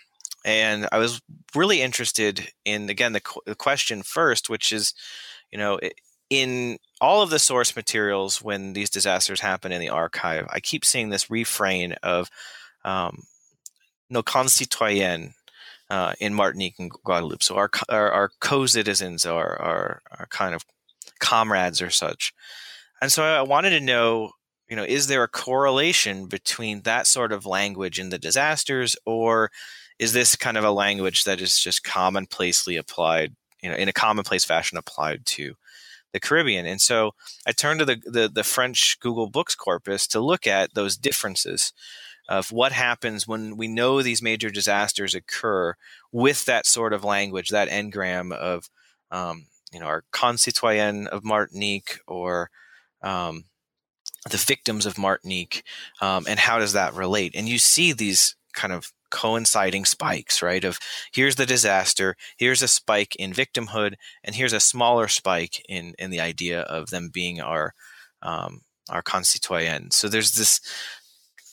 and 0.43 0.87
I 0.91 0.99
was 0.99 1.21
really 1.55 1.81
interested 1.81 2.51
in 2.65 2.89
again 2.89 3.13
the, 3.13 3.21
the 3.45 3.55
question 3.55 4.03
first, 4.03 4.49
which 4.49 4.71
is, 4.71 4.93
you 5.51 5.57
know, 5.57 5.79
in 6.29 6.77
all 7.01 7.21
of 7.21 7.29
the 7.29 7.39
source 7.39 7.75
materials 7.75 8.41
when 8.41 8.73
these 8.73 8.89
disasters 8.89 9.39
happen 9.39 9.71
in 9.71 9.81
the 9.81 9.89
archive, 9.89 10.47
I 10.51 10.59
keep 10.59 10.85
seeing 10.85 11.09
this 11.09 11.29
refrain 11.29 11.93
of 12.03 12.29
um, 12.83 13.23
"nos 14.09 14.23
concitoyens" 14.23 15.33
uh, 15.89 16.13
in 16.19 16.33
Martinique 16.33 16.75
and 16.79 16.91
Guadeloupe. 16.91 17.43
So 17.43 17.55
our 17.55 17.69
our, 17.89 18.11
our 18.11 18.31
co-citizens, 18.39 19.25
our, 19.25 19.61
our 19.61 20.01
our 20.17 20.25
kind 20.27 20.55
of 20.55 20.63
comrades 21.19 21.81
or 21.81 21.89
such. 21.89 22.33
And 23.01 23.11
so 23.11 23.23
I 23.23 23.41
wanted 23.41 23.71
to 23.71 23.79
know, 23.79 24.31
you 24.69 24.75
know, 24.75 24.83
is 24.83 25.07
there 25.07 25.23
a 25.23 25.27
correlation 25.27 26.27
between 26.27 26.81
that 26.81 27.07
sort 27.07 27.31
of 27.31 27.45
language 27.45 27.99
in 27.99 28.09
the 28.09 28.17
disasters, 28.17 28.95
or 29.05 29.51
is 29.99 30.13
this 30.13 30.35
kind 30.35 30.57
of 30.57 30.63
a 30.63 30.71
language 30.71 31.23
that 31.23 31.41
is 31.41 31.59
just 31.59 31.83
commonplacely 31.83 32.77
applied, 32.77 33.35
you 33.61 33.69
know, 33.69 33.75
in 33.75 33.89
a 33.89 33.93
commonplace 33.93 34.45
fashion 34.45 34.77
applied 34.77 35.25
to 35.25 35.55
the 36.13 36.19
Caribbean? 36.19 36.65
And 36.65 36.81
so 36.81 37.11
I 37.45 37.51
turned 37.51 37.79
to 37.79 37.85
the, 37.85 38.01
the, 38.05 38.29
the 38.29 38.43
French 38.43 38.97
Google 38.99 39.29
Books 39.29 39.55
corpus 39.55 40.07
to 40.07 40.19
look 40.19 40.47
at 40.47 40.73
those 40.73 40.97
differences 40.97 41.73
of 42.27 42.51
what 42.51 42.71
happens 42.71 43.27
when 43.27 43.57
we 43.57 43.67
know 43.67 44.01
these 44.01 44.21
major 44.21 44.49
disasters 44.49 45.13
occur 45.13 45.75
with 46.11 46.45
that 46.45 46.65
sort 46.65 46.93
of 46.93 47.03
language, 47.03 47.49
that 47.49 47.69
ngram 47.69 48.31
of, 48.31 48.69
um, 49.11 49.45
you 49.71 49.79
know, 49.79 49.85
our 49.85 50.03
concitoyen 50.11 51.07
of 51.07 51.23
Martinique 51.23 51.99
or 52.07 52.49
um, 53.01 53.45
the 54.29 54.37
victims 54.37 54.85
of 54.85 54.97
Martinique, 54.97 55.63
um, 56.01 56.25
and 56.27 56.39
how 56.39 56.57
does 56.57 56.73
that 56.73 56.95
relate? 56.95 57.35
And 57.35 57.47
you 57.47 57.59
see 57.59 57.93
these 57.93 58.35
kind 58.53 58.73
of 58.73 58.91
coinciding 59.11 59.85
spikes, 59.85 60.41
right? 60.41 60.63
Of 60.63 60.79
here's 61.13 61.35
the 61.35 61.45
disaster, 61.45 62.15
here's 62.37 62.63
a 62.63 62.67
spike 62.67 63.15
in 63.17 63.33
victimhood, 63.33 63.95
and 64.23 64.35
here's 64.35 64.53
a 64.53 64.59
smaller 64.59 65.07
spike 65.07 65.63
in 65.69 65.93
in 65.99 66.09
the 66.09 66.21
idea 66.21 66.61
of 66.61 66.89
them 66.89 67.09
being 67.13 67.39
our 67.39 67.73
um, 68.21 68.61
our 68.89 69.01
concitoyens. 69.01 69.95
So 69.95 70.07
there's 70.09 70.35
this, 70.35 70.59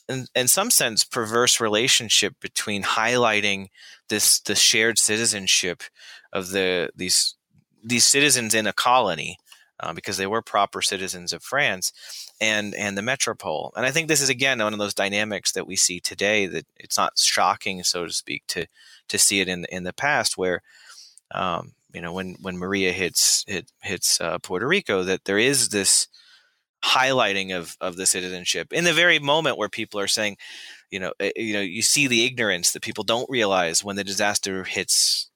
in, 0.09 0.27
in 0.35 0.49
some 0.49 0.71
sense, 0.71 1.05
perverse 1.05 1.61
relationship 1.61 2.35
between 2.41 2.83
highlighting 2.83 3.69
this 4.09 4.41
the 4.41 4.55
shared 4.55 4.99
citizenship 4.99 5.83
of 6.33 6.51
the 6.51 6.91
these 6.95 7.35
these 7.83 8.05
citizens 8.05 8.55
in 8.55 8.67
a 8.67 8.73
colony 8.73 9.39
uh, 9.81 9.93
because 9.93 10.17
they 10.17 10.27
were 10.27 10.43
proper 10.43 10.83
citizens 10.83 11.33
of 11.33 11.43
France 11.43 11.93
and 12.41 12.75
and 12.75 12.97
the 12.97 13.03
metropole. 13.03 13.73
And 13.77 13.87
I 13.87 13.91
think 13.91 14.09
this 14.09 14.21
is 14.21 14.29
again 14.29 14.59
one 14.59 14.73
of 14.73 14.79
those 14.79 14.95
dynamics 14.95 15.53
that 15.53 15.67
we 15.67 15.77
see 15.77 16.01
today 16.01 16.47
that 16.47 16.67
it's 16.77 16.97
not 16.97 17.19
shocking, 17.19 17.83
so 17.83 18.07
to 18.07 18.13
speak, 18.13 18.45
to 18.49 18.67
to 19.09 19.19
see 19.19 19.41
it 19.41 19.49
in 19.49 19.67
in 19.71 19.85
the 19.85 19.93
past 19.93 20.37
where. 20.37 20.63
Um, 21.35 21.73
you 21.95 22.01
know, 22.01 22.13
when 22.13 22.37
when 22.41 22.57
Maria 22.57 22.93
hits 22.93 23.45
hit, 23.47 23.71
hits 23.83 24.21
uh, 24.21 24.39
Puerto 24.39 24.67
Rico, 24.67 25.03
that 25.03 25.25
there 25.25 25.39
is 25.39 25.69
this 25.69 26.09
highlighting 26.85 27.57
of 27.57 27.77
of 27.81 27.97
the 27.97 28.07
citizenship 28.07 28.73
in 28.73 28.85
the 28.85 28.93
very 28.93 29.19
moment 29.19 29.57
where 29.57 29.69
people 29.69 30.01
are 30.01 30.09
saying, 30.09 30.37
you 30.91 30.99
know, 30.99 31.13
eh, 31.21 31.33
you 31.37 31.55
know, 31.55 31.61
you 31.61 31.83
see 31.83 32.07
the 32.07 32.25
ignorance 32.25 32.73
that 32.73 32.83
people 32.83 33.05
don't 33.05 33.31
realize 33.31 33.85
when 33.85 33.97
the 33.97 34.05
disaster 34.05 34.65
hits 34.65 35.31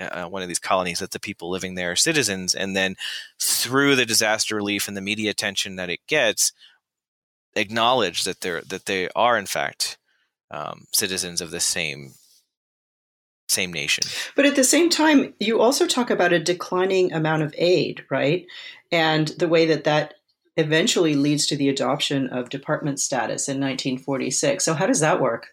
uh, 0.00 0.26
one 0.26 0.42
of 0.42 0.48
these 0.48 0.58
colonies 0.58 0.98
that 0.98 1.12
the 1.12 1.20
people 1.20 1.50
living 1.50 1.74
there 1.74 1.92
are 1.92 1.96
citizens. 1.96 2.54
And 2.54 2.76
then 2.76 2.96
through 3.40 3.96
the 3.96 4.06
disaster 4.06 4.56
relief 4.56 4.88
and 4.88 4.96
the 4.96 5.00
media 5.00 5.30
attention 5.30 5.76
that 5.76 5.90
it 5.90 6.00
gets 6.08 6.52
acknowledge 7.56 8.24
that 8.24 8.40
they're 8.40 8.62
that 8.62 8.86
they 8.86 9.08
are 9.14 9.38
in 9.38 9.46
fact 9.46 9.96
um, 10.50 10.86
citizens 10.92 11.40
of 11.40 11.50
the 11.50 11.60
same 11.60 12.14
same 13.48 13.72
nation. 13.72 14.04
But 14.34 14.46
at 14.46 14.56
the 14.56 14.64
same 14.64 14.90
time 14.90 15.34
you 15.38 15.60
also 15.60 15.86
talk 15.86 16.10
about 16.10 16.32
a 16.32 16.40
declining 16.40 17.12
amount 17.12 17.42
of 17.42 17.54
aid 17.56 18.04
right? 18.10 18.46
And 18.90 19.28
the 19.28 19.48
way 19.48 19.66
that 19.66 19.84
that 19.84 20.14
eventually 20.56 21.14
leads 21.14 21.46
to 21.46 21.56
the 21.56 21.68
adoption 21.68 22.28
of 22.28 22.48
department 22.48 23.00
status 23.00 23.48
in 23.48 23.60
1946 23.60 24.64
so 24.64 24.74
how 24.74 24.86
does 24.86 25.00
that 25.00 25.20
work 25.20 25.48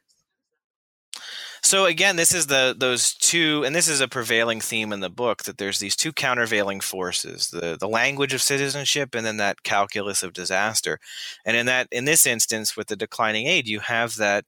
so 1.64 1.86
again, 1.86 2.16
this 2.16 2.34
is 2.34 2.48
the 2.48 2.76
those 2.78 3.14
two, 3.14 3.64
and 3.64 3.76
this 3.76 3.88
is 3.88 4.02
a 4.02 4.08
prevailing 4.08 4.60
theme 4.62 4.92
in 4.92 5.00
the 5.00 5.12
book 5.12 5.44
that 5.44 5.60
there's 5.60 5.78
these 5.78 5.96
two 5.96 6.12
countervailing 6.12 6.82
forces: 6.82 7.50
the 7.50 7.78
the 7.80 7.88
language 7.88 8.34
of 8.34 8.42
citizenship, 8.42 9.14
and 9.14 9.26
then 9.26 9.38
that 9.38 9.62
calculus 9.64 10.24
of 10.24 10.34
disaster. 10.34 11.00
And 11.46 11.56
in 11.56 11.68
that, 11.68 11.88
in 11.92 12.06
this 12.06 12.26
instance, 12.26 12.76
with 12.76 12.88
the 12.88 12.96
declining 12.96 13.46
aid, 13.46 13.68
you 13.68 13.80
have 13.80 14.16
that 14.16 14.46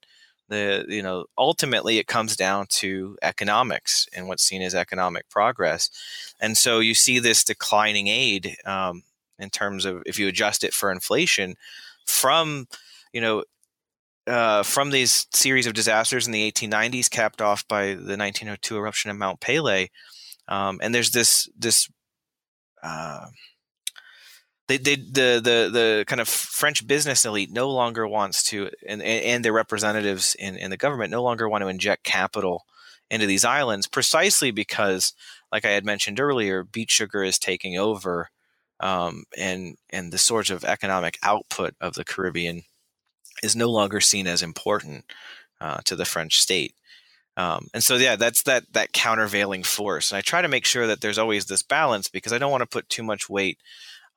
the 0.50 0.86
you 0.88 1.04
know 1.04 1.26
ultimately 1.38 2.00
it 2.00 2.08
comes 2.08 2.36
down 2.36 2.66
to 2.70 3.16
economics 3.22 4.08
and 4.13 4.28
what's 4.28 4.44
seen 4.44 4.63
as 4.63 4.74
economic 4.74 5.30
progress. 5.30 5.92
And 6.42 6.58
so 6.58 6.80
you 6.80 6.96
see 6.96 7.20
this 7.20 7.44
declining 7.44 8.08
aid 8.08 8.58
um, 8.66 9.04
in 9.44 9.50
terms 9.50 9.86
of 9.86 10.02
if 10.06 10.18
you 10.18 10.28
adjust 10.28 10.64
it 10.64 10.74
for 10.74 10.92
inflation 10.92 11.56
from 12.06 12.68
you 13.12 13.22
know 13.22 13.44
uh, 14.26 14.64
from 14.64 14.92
these 14.92 15.28
series 15.34 15.68
of 15.68 15.74
disasters 15.74 16.26
in 16.26 16.32
the 16.32 16.52
1890s, 16.52 17.10
capped 17.10 17.42
off 17.42 17.68
by 17.68 17.88
the 17.88 18.18
1902 18.18 18.78
eruption 18.78 19.12
of 19.12 19.18
Mount 19.18 19.42
Pelee. 19.42 19.90
Um, 20.48 20.80
and 20.82 20.96
there's 20.96 21.12
this 21.12 21.50
this 21.58 21.90
uh, 22.82 23.28
they, 24.68 24.78
they, 24.78 24.96
the 24.96 25.42
the 25.44 25.70
the 25.72 26.06
kind 26.08 26.22
of 26.22 26.28
French 26.28 26.86
business 26.88 27.26
elite 27.26 27.52
no 27.52 27.70
longer 27.70 28.08
wants 28.08 28.44
to, 28.46 28.70
and 28.88 29.02
and 29.02 29.44
their 29.44 29.54
representatives 29.54 30.36
in 30.40 30.58
in 30.58 30.70
the 30.70 30.78
government 30.78 31.12
no 31.12 31.24
longer 31.24 31.48
want 31.50 31.64
to 31.64 31.68
inject 31.68 32.04
capital 32.04 32.66
into 33.10 33.26
these 33.26 33.46
islands, 33.46 33.88
precisely 33.88 34.52
because, 34.52 35.14
like 35.52 35.66
I 35.66 35.72
had 35.72 35.86
mentioned 35.86 36.20
earlier, 36.20 36.64
beet 36.64 36.90
sugar 36.90 37.24
is 37.24 37.38
taking 37.38 37.78
over, 37.78 38.30
um, 38.84 39.24
and 39.38 39.78
and 39.91 40.12
the 40.12 40.17
sorts 40.17 40.50
of 40.50 40.65
economic 40.65 41.17
output 41.24 41.74
of 41.80 41.93
the 41.93 42.04
Caribbean 42.04 42.63
is 43.41 43.56
no 43.56 43.69
longer 43.69 44.02
seen 44.02 44.28
as 44.28 44.43
important 44.43 45.06
uh, 45.62 45.78
to 45.86 45.96
the 45.96 46.06
French 46.06 46.39
state. 46.39 46.76
Um, 47.38 47.67
and 47.74 47.82
so, 47.82 47.96
yeah, 47.96 48.17
that's 48.17 48.43
that 48.43 48.65
that 48.74 48.91
countervailing 48.91 49.63
force. 49.63 50.12
And 50.12 50.17
I 50.17 50.22
try 50.22 50.41
to 50.41 50.50
make 50.50 50.65
sure 50.65 50.86
that 50.86 51.00
there's 51.00 51.17
always 51.17 51.46
this 51.46 51.63
balance 51.63 52.10
because 52.10 52.34
I 52.34 52.38
don't 52.38 52.52
want 52.52 52.62
to 52.62 52.67
put 52.67 52.89
too 52.89 53.04
much 53.04 53.30
weight 53.30 53.58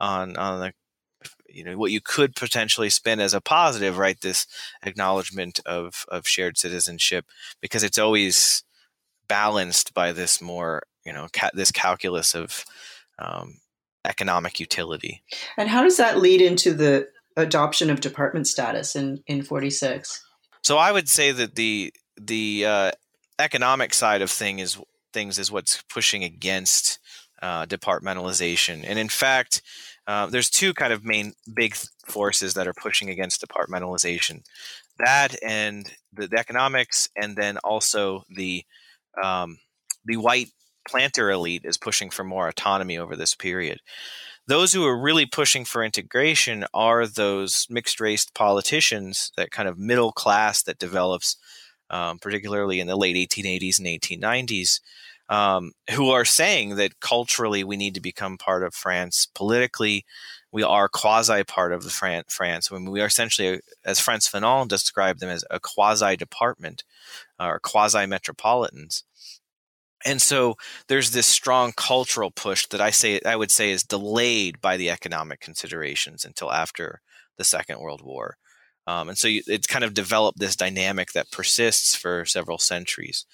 on 0.01 0.37
on 0.37 0.61
the 0.61 0.73
you 1.49 1.63
know 1.63 1.79
what 1.79 1.93
you 1.93 2.01
could 2.01 2.35
potentially 2.35 2.91
spin 2.91 3.21
as 3.21 3.35
a 3.35 3.41
positive, 3.41 3.99
right? 3.99 4.21
This 4.21 4.49
acknowledgement 4.83 5.61
of 5.65 6.05
of 6.09 6.27
shared 6.27 6.59
citizenship 6.59 7.27
because 7.63 7.85
it's 7.85 7.99
always 7.99 8.65
balanced 9.29 9.95
by 9.95 10.11
this 10.13 10.43
more 10.43 10.83
you 11.05 11.13
know 11.13 11.29
ca- 11.33 11.51
this 11.55 11.71
calculus 11.71 12.35
of 12.35 12.65
um, 13.21 13.61
economic 14.07 14.61
utility. 14.61 15.23
And 15.57 15.69
how 15.69 15.83
does 15.83 15.97
that 15.97 16.19
lead 16.19 16.41
into 16.41 16.73
the 16.73 17.09
adoption 17.37 17.91
of 17.91 18.01
department 18.01 18.47
status 18.47 18.97
in 18.97 19.23
in 19.27 19.43
46 19.43 20.25
so 20.63 20.79
i 20.79 20.91
would 20.91 21.09
say 21.09 21.33
that 21.33 21.55
the 21.55 21.93
the 22.19 22.65
uh, 22.65 22.93
economic 23.39 23.93
side 23.93 24.23
of 24.23 24.31
thing 24.31 24.59
is 24.59 24.79
things 25.13 25.39
is 25.39 25.53
what's 25.53 25.83
pushing 25.83 26.25
against 26.25 26.99
uh, 27.43 27.67
departmentalization 27.67 28.85
and 28.87 28.99
in 28.99 29.09
fact 29.09 29.63
uh, 30.07 30.27
there's 30.27 30.49
two 30.49 30.73
kind 30.73 30.93
of 30.93 31.05
main 31.05 31.35
big 31.55 31.75
forces 32.07 32.55
that 32.55 32.67
are 32.67 32.75
pushing 32.75 33.11
against 33.11 33.45
departmentalization 33.47 34.43
that 34.99 35.37
and 35.43 35.93
the, 36.15 36.27
the 36.29 36.39
economics 36.39 37.11
and 37.17 37.37
then 37.37 37.59
also 37.59 38.25
the 38.35 38.65
um, 39.23 39.59
the 40.07 40.17
white 40.17 40.49
planter 40.89 41.31
elite 41.31 41.63
is 41.65 41.77
pushing 41.77 42.11
for 42.11 42.25
more 42.25 42.49
autonomy 42.49 42.99
over 42.99 43.17
this 43.17 43.35
period 43.35 43.81
those 44.49 44.73
who 44.73 44.87
are 44.87 44.97
really 44.97 45.27
pushing 45.27 45.65
for 45.65 45.83
integration 45.83 46.65
are 46.73 47.07
those 47.07 47.67
mixed 47.69 48.01
race 48.01 48.27
politicians 48.35 49.33
that 49.37 49.51
kind 49.51 49.69
of 49.69 49.79
middle 49.79 50.13
class 50.13 50.63
that 50.63 50.79
develops 50.79 51.37
um, 51.91 52.19
particularly 52.19 52.81
in 52.81 52.87
the 52.87 52.97
late 52.97 53.17
1880s 53.17 53.79
and 53.79 53.87
1890s 53.87 54.81
um, 55.29 55.73
who 55.93 56.11
are 56.11 56.25
saying 56.25 56.77
that 56.77 57.01
culturally 57.01 57.65
we 57.65 57.77
need 57.77 57.95
to 57.95 58.01
become 58.01 58.39
part 58.39 58.63
of 58.63 58.75
France. 58.75 59.27
Politically, 59.35 60.05
we 60.53 60.63
are 60.63 60.89
quasi 60.89 61.43
part 61.45 61.73
of 61.73 61.83
the 61.83 61.91
Fran- 61.91 62.25
France. 62.29 62.71
Mean, 62.71 62.91
we 62.91 63.01
are 63.01 63.07
essentially, 63.07 63.61
as 63.85 64.01
Frantz 64.01 64.31
Fanon 64.31 64.69
described 64.69 65.21
them, 65.21 65.29
as 65.29 65.45
a 65.51 65.61
quasi 65.61 66.17
department 66.17 66.85
or 67.41 67.59
quasi 67.59 68.07
metropolitans. 68.07 69.05
And 70.05 70.21
so 70.21 70.57
there's 70.89 71.11
this 71.11 71.27
strong 71.27 71.73
cultural 71.77 72.31
push 72.31 72.67
that 72.67 72.81
I 72.81 72.91
say 72.91 73.21
I 73.25 73.37
would 73.37 73.51
say 73.51 73.71
is 73.71 73.83
delayed 73.83 74.61
by 74.61 74.77
the 74.77 74.91
economic 74.91 75.41
considerations 75.41 76.25
until 76.25 76.53
after 76.53 77.01
the 77.39 77.45
Second 77.45 77.81
World 77.81 78.03
War. 78.03 78.37
Um, 78.87 79.09
and 79.09 79.19
so 79.19 79.27
you, 79.27 79.43
it's 79.47 79.67
kind 79.67 79.85
of 79.85 79.95
developed 79.95 80.39
this 80.39 80.55
dynamic 80.55 81.13
that 81.13 81.33
persists 81.33 81.97
for 81.97 82.25
several 82.25 82.59
centuries. 82.59 83.27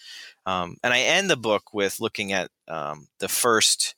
Um, 0.46 0.76
and 0.82 0.94
I 0.94 1.00
end 1.00 1.28
the 1.28 1.36
book 1.36 1.74
with 1.74 2.00
looking 2.00 2.32
at 2.32 2.50
um, 2.68 3.08
the 3.18 3.28
first 3.28 3.94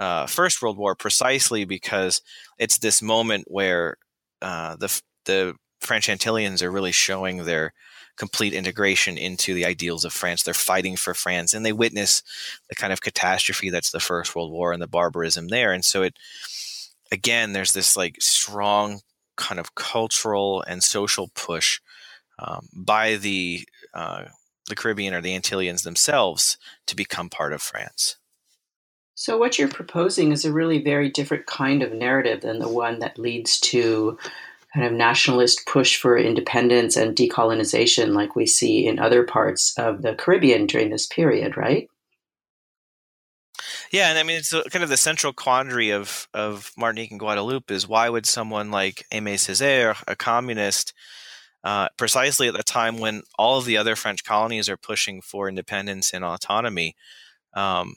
uh, 0.00 0.26
First 0.26 0.60
World 0.60 0.76
War 0.76 0.94
precisely 0.96 1.64
because 1.64 2.22
it's 2.58 2.78
this 2.78 3.00
moment 3.00 3.44
where 3.46 3.96
uh, 4.42 4.76
the 4.76 5.00
the 5.24 5.54
French 5.80 6.08
Antillians 6.08 6.62
are 6.62 6.70
really 6.70 6.92
showing 6.92 7.44
their 7.44 7.72
complete 8.16 8.52
integration 8.52 9.16
into 9.16 9.54
the 9.54 9.64
ideals 9.64 10.04
of 10.04 10.12
France. 10.12 10.42
They're 10.42 10.54
fighting 10.54 10.96
for 10.96 11.14
France, 11.14 11.54
and 11.54 11.64
they 11.64 11.72
witness 11.72 12.22
the 12.68 12.74
kind 12.74 12.92
of 12.92 13.00
catastrophe 13.00 13.70
that's 13.70 13.90
the 13.90 14.00
First 14.00 14.34
World 14.34 14.52
War 14.52 14.72
and 14.72 14.82
the 14.82 14.86
barbarism 14.86 15.48
there. 15.48 15.72
And 15.72 15.84
so 15.84 16.02
it 16.02 16.14
again, 17.10 17.52
there's 17.52 17.72
this 17.72 17.96
like 17.96 18.20
strong 18.20 19.00
kind 19.36 19.60
of 19.60 19.74
cultural 19.74 20.62
and 20.66 20.82
social 20.82 21.30
push 21.34 21.80
um, 22.38 22.68
by 22.74 23.16
the 23.16 23.64
uh, 23.94 24.24
the 24.68 24.74
Caribbean 24.74 25.14
or 25.14 25.20
the 25.20 25.38
Antillians 25.38 25.82
themselves 25.82 26.56
to 26.86 26.96
become 26.96 27.28
part 27.28 27.52
of 27.52 27.62
France. 27.62 28.16
So, 29.14 29.36
what 29.36 29.58
you're 29.58 29.68
proposing 29.68 30.32
is 30.32 30.44
a 30.44 30.52
really 30.52 30.82
very 30.82 31.10
different 31.10 31.46
kind 31.46 31.82
of 31.82 31.92
narrative 31.92 32.40
than 32.40 32.58
the 32.58 32.68
one 32.68 32.98
that 33.00 33.18
leads 33.18 33.60
to 33.60 34.18
kind 34.74 34.86
of 34.86 34.92
nationalist 34.92 35.66
push 35.66 35.96
for 35.96 36.16
independence 36.16 36.96
and 36.96 37.16
decolonization, 37.16 38.14
like 38.14 38.34
we 38.34 38.46
see 38.46 38.86
in 38.86 38.98
other 38.98 39.22
parts 39.22 39.76
of 39.78 40.02
the 40.02 40.14
Caribbean 40.14 40.66
during 40.66 40.90
this 40.90 41.06
period, 41.06 41.56
right? 41.56 41.88
Yeah, 43.92 44.08
and 44.08 44.18
I 44.18 44.22
mean, 44.22 44.38
it's 44.38 44.54
kind 44.70 44.82
of 44.82 44.88
the 44.88 44.96
central 44.96 45.34
quandary 45.34 45.90
of, 45.90 46.26
of 46.32 46.72
Martinique 46.78 47.10
and 47.10 47.20
Guadeloupe 47.20 47.70
is 47.70 47.86
why 47.86 48.08
would 48.08 48.24
someone 48.24 48.70
like 48.70 49.04
Aimé 49.12 49.34
Césaire, 49.34 50.02
a 50.08 50.16
communist, 50.16 50.94
uh, 51.62 51.88
precisely 51.98 52.48
at 52.48 52.54
the 52.54 52.62
time 52.62 52.98
when 52.98 53.22
all 53.38 53.58
of 53.58 53.66
the 53.66 53.76
other 53.76 53.94
French 53.94 54.24
colonies 54.24 54.68
are 54.68 54.78
pushing 54.78 55.20
for 55.20 55.48
independence 55.48 56.12
and 56.14 56.24
autonomy, 56.24 56.96
um, 57.54 57.94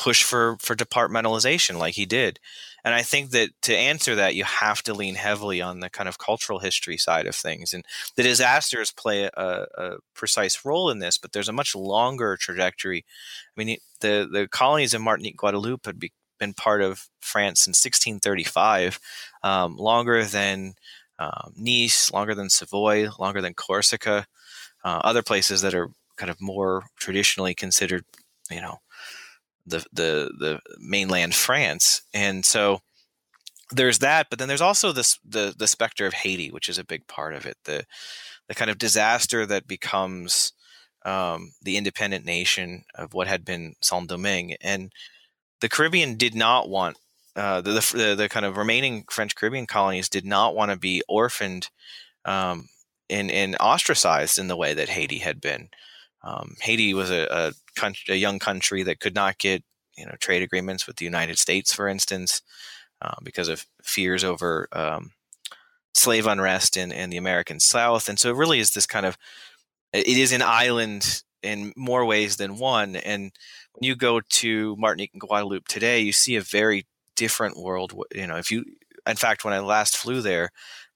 push 0.00 0.22
for 0.24 0.56
for 0.60 0.74
departmentalization 0.74 1.76
like 1.76 1.94
he 1.94 2.06
did. 2.06 2.40
And 2.82 2.94
I 2.94 3.02
think 3.02 3.32
that 3.32 3.50
to 3.62 3.76
answer 3.76 4.14
that, 4.14 4.34
you 4.34 4.44
have 4.44 4.82
to 4.84 4.94
lean 4.94 5.14
heavily 5.14 5.60
on 5.60 5.80
the 5.80 5.90
kind 5.90 6.08
of 6.08 6.16
cultural 6.16 6.60
history 6.60 6.96
side 6.96 7.26
of 7.26 7.34
things. 7.34 7.74
And 7.74 7.84
the 8.16 8.22
disasters 8.22 8.90
play 8.90 9.24
a, 9.24 9.66
a 9.76 9.96
precise 10.14 10.64
role 10.64 10.88
in 10.88 11.00
this, 11.00 11.18
but 11.18 11.32
there's 11.32 11.50
a 11.50 11.52
much 11.52 11.74
longer 11.74 12.38
trajectory. 12.40 13.04
I 13.54 13.62
mean, 13.62 13.76
the 14.00 14.26
the 14.32 14.48
colonies 14.48 14.94
of 14.94 15.02
Martinique, 15.02 15.36
Guadeloupe 15.36 15.84
had 15.84 16.00
be, 16.00 16.12
been 16.38 16.54
part 16.54 16.80
of 16.80 17.06
France 17.20 17.60
since 17.60 17.84
1635, 17.84 18.98
um, 19.42 19.76
longer 19.76 20.24
than 20.24 20.72
um, 21.18 21.52
Nice, 21.54 22.10
longer 22.10 22.34
than 22.34 22.48
Savoy, 22.48 23.10
longer 23.18 23.42
than 23.42 23.52
Corsica, 23.52 24.26
uh, 24.82 25.00
other 25.04 25.22
places 25.22 25.60
that 25.60 25.74
are 25.74 25.90
kind 26.16 26.30
of 26.30 26.40
more 26.40 26.84
traditionally 26.98 27.54
considered, 27.54 28.04
you 28.50 28.62
know, 28.62 28.78
the 29.70 29.84
the 29.92 30.30
the 30.38 30.60
mainland 30.78 31.34
France, 31.34 32.02
and 32.12 32.44
so 32.44 32.80
there's 33.70 34.00
that. 34.00 34.28
But 34.30 34.38
then 34.38 34.48
there's 34.48 34.60
also 34.60 34.92
this 34.92 35.18
the 35.24 35.54
the 35.56 35.66
specter 35.66 36.06
of 36.06 36.14
Haiti, 36.14 36.50
which 36.50 36.68
is 36.68 36.78
a 36.78 36.84
big 36.84 37.06
part 37.06 37.34
of 37.34 37.46
it. 37.46 37.56
The 37.64 37.84
the 38.48 38.54
kind 38.54 38.70
of 38.70 38.78
disaster 38.78 39.46
that 39.46 39.66
becomes 39.66 40.52
um, 41.04 41.52
the 41.62 41.76
independent 41.76 42.24
nation 42.24 42.84
of 42.94 43.14
what 43.14 43.26
had 43.26 43.44
been 43.44 43.74
Saint 43.80 44.08
Domingue, 44.08 44.56
and 44.60 44.92
the 45.60 45.68
Caribbean 45.68 46.16
did 46.16 46.34
not 46.34 46.68
want 46.68 46.96
uh, 47.36 47.60
the, 47.60 47.70
the, 47.70 48.14
the 48.16 48.28
kind 48.28 48.44
of 48.44 48.56
remaining 48.56 49.04
French 49.10 49.34
Caribbean 49.36 49.66
colonies 49.66 50.08
did 50.08 50.24
not 50.26 50.54
want 50.54 50.70
to 50.70 50.76
be 50.76 51.02
orphaned 51.08 51.68
um, 52.24 52.68
and, 53.08 53.30
and 53.30 53.56
ostracized 53.60 54.38
in 54.38 54.48
the 54.48 54.56
way 54.56 54.74
that 54.74 54.88
Haiti 54.88 55.18
had 55.18 55.40
been. 55.40 55.68
Um, 56.22 56.56
Haiti 56.60 56.94
was 56.94 57.10
a, 57.10 57.26
a, 57.30 57.52
country, 57.76 58.14
a, 58.14 58.18
young 58.18 58.38
country 58.38 58.82
that 58.82 59.00
could 59.00 59.14
not 59.14 59.38
get 59.38 59.62
you 59.96 60.04
know 60.06 60.14
trade 60.20 60.42
agreements 60.42 60.86
with 60.86 60.96
the 60.96 61.04
United 61.04 61.38
States, 61.38 61.72
for 61.72 61.88
instance, 61.88 62.42
uh, 63.02 63.16
because 63.22 63.48
of 63.48 63.66
fears 63.82 64.22
over 64.24 64.68
um, 64.72 65.12
slave 65.94 66.26
unrest 66.26 66.76
in, 66.76 66.92
in 66.92 67.10
the 67.10 67.16
American 67.16 67.60
South. 67.60 68.08
And 68.08 68.18
so 68.18 68.30
it 68.30 68.36
really 68.36 68.60
is 68.60 68.72
this 68.72 68.86
kind 68.86 69.06
of 69.06 69.16
it 69.92 70.06
is 70.06 70.32
an 70.32 70.42
island 70.42 71.22
in 71.42 71.72
more 71.76 72.04
ways 72.04 72.36
than 72.36 72.58
one. 72.58 72.96
And 72.96 73.32
when 73.72 73.86
you 73.86 73.96
go 73.96 74.20
to 74.20 74.76
Martinique 74.76 75.10
and 75.12 75.20
Guadeloupe 75.20 75.68
today, 75.68 76.00
you 76.00 76.12
see 76.12 76.36
a 76.36 76.42
very 76.42 76.86
different 77.16 77.56
world. 77.56 77.94
You 78.14 78.26
know, 78.26 78.36
if 78.36 78.50
you, 78.50 78.64
in 79.06 79.16
fact, 79.16 79.44
when 79.44 79.54
I 79.54 79.60
last 79.60 79.96
flew 79.96 80.20
there, 80.20 80.50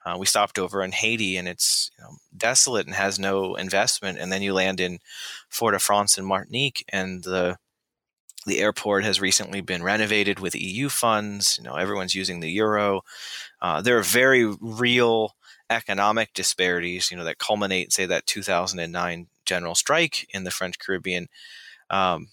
uh, 0.05 0.17
we 0.19 0.27
stopped 0.27 0.59
over 0.59 0.83
in 0.83 0.93
Haiti 0.93 1.37
and 1.37 1.49
it's 1.49 1.91
you 1.99 2.05
know, 2.05 2.17
desolate 2.37 2.87
and 2.87 2.95
has 2.95 3.19
no 3.19 3.55
investment. 3.55 4.19
And 4.19 4.31
then 4.31 4.43
you 4.43 4.53
land 4.53 4.81
in 4.81 4.99
Fort-de-France 5.49 6.19
in 6.19 6.25
Martinique 6.25 6.85
and 6.91 7.23
the 7.23 7.57
the 8.47 8.61
airport 8.61 9.05
has 9.05 9.23
recently 9.23 9.63
been 9.63 9.83
renovated 9.83 10.39
with 10.39 10.55
EU 10.55 10.91
funds. 10.91 11.57
You 11.57 11.65
know, 11.65 11.77
everyone's 11.77 12.15
using 12.15 12.41
the 12.41 12.51
euro. 12.51 13.01
Uh, 13.63 13.81
there 13.81 13.97
are 13.97 14.03
very 14.03 14.45
real 14.61 15.35
economic 15.71 16.35
disparities. 16.35 17.11
You 17.11 17.17
know, 17.17 17.25
that 17.25 17.39
culminate, 17.39 17.93
say, 17.93 18.05
that 18.05 18.27
2009 18.27 19.29
general 19.47 19.75
strike 19.75 20.29
in 20.35 20.45
the 20.45 20.51
French 20.51 20.79
Caribbean. 20.79 21.29
Um, 21.89 22.29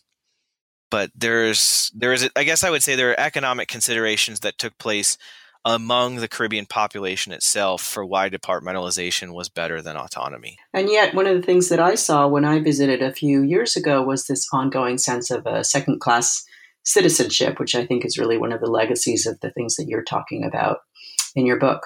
but 0.90 1.12
there's 1.16 1.92
there 1.96 2.14
is 2.14 2.30
I 2.36 2.44
guess 2.44 2.64
I 2.64 2.70
would 2.70 2.84
say 2.84 2.96
there 2.96 3.12
are 3.12 3.20
economic 3.20 3.68
considerations 3.68 4.42
that 4.42 4.58
took 4.58 4.78
place 4.78 5.18
among 5.64 6.18
the 6.18 6.28
Caribbean 6.28 6.66
population 6.66 7.32
itself 7.32 7.82
for 7.82 8.06
why 8.06 8.30
departmentalization 8.30 9.34
was 9.34 9.50
better 9.50 9.82
than 9.82 9.96
autonomy. 9.96 10.58
And 10.74 10.90
yet, 10.90 11.14
one 11.14 11.28
of 11.28 11.36
the 11.36 11.44
things 11.44 11.70
that 11.70 11.80
I 11.80 11.96
saw 11.96 12.28
when 12.28 12.46
I 12.46 12.60
visited 12.60 13.02
a 13.02 13.14
few 13.14 13.44
years 13.44 13.76
ago 13.76 14.02
was 14.02 14.26
this 14.26 14.48
ongoing 14.52 14.98
sense 14.98 15.30
of 15.30 15.46
a 15.46 15.64
second 15.64 16.00
class 16.02 16.44
citizenship, 16.84 17.60
which 17.60 17.76
I 17.76 17.86
think 17.86 18.06
is 18.06 18.18
really 18.18 18.38
one 18.38 18.52
of 18.52 18.60
the 18.60 18.72
legacies 18.72 19.26
of 19.28 19.40
the 19.42 19.52
things 19.52 19.76
that 19.76 19.88
you're 19.88 20.04
talking 20.04 20.44
about 20.44 20.80
in 21.36 21.46
your 21.46 21.60
book. 21.60 21.86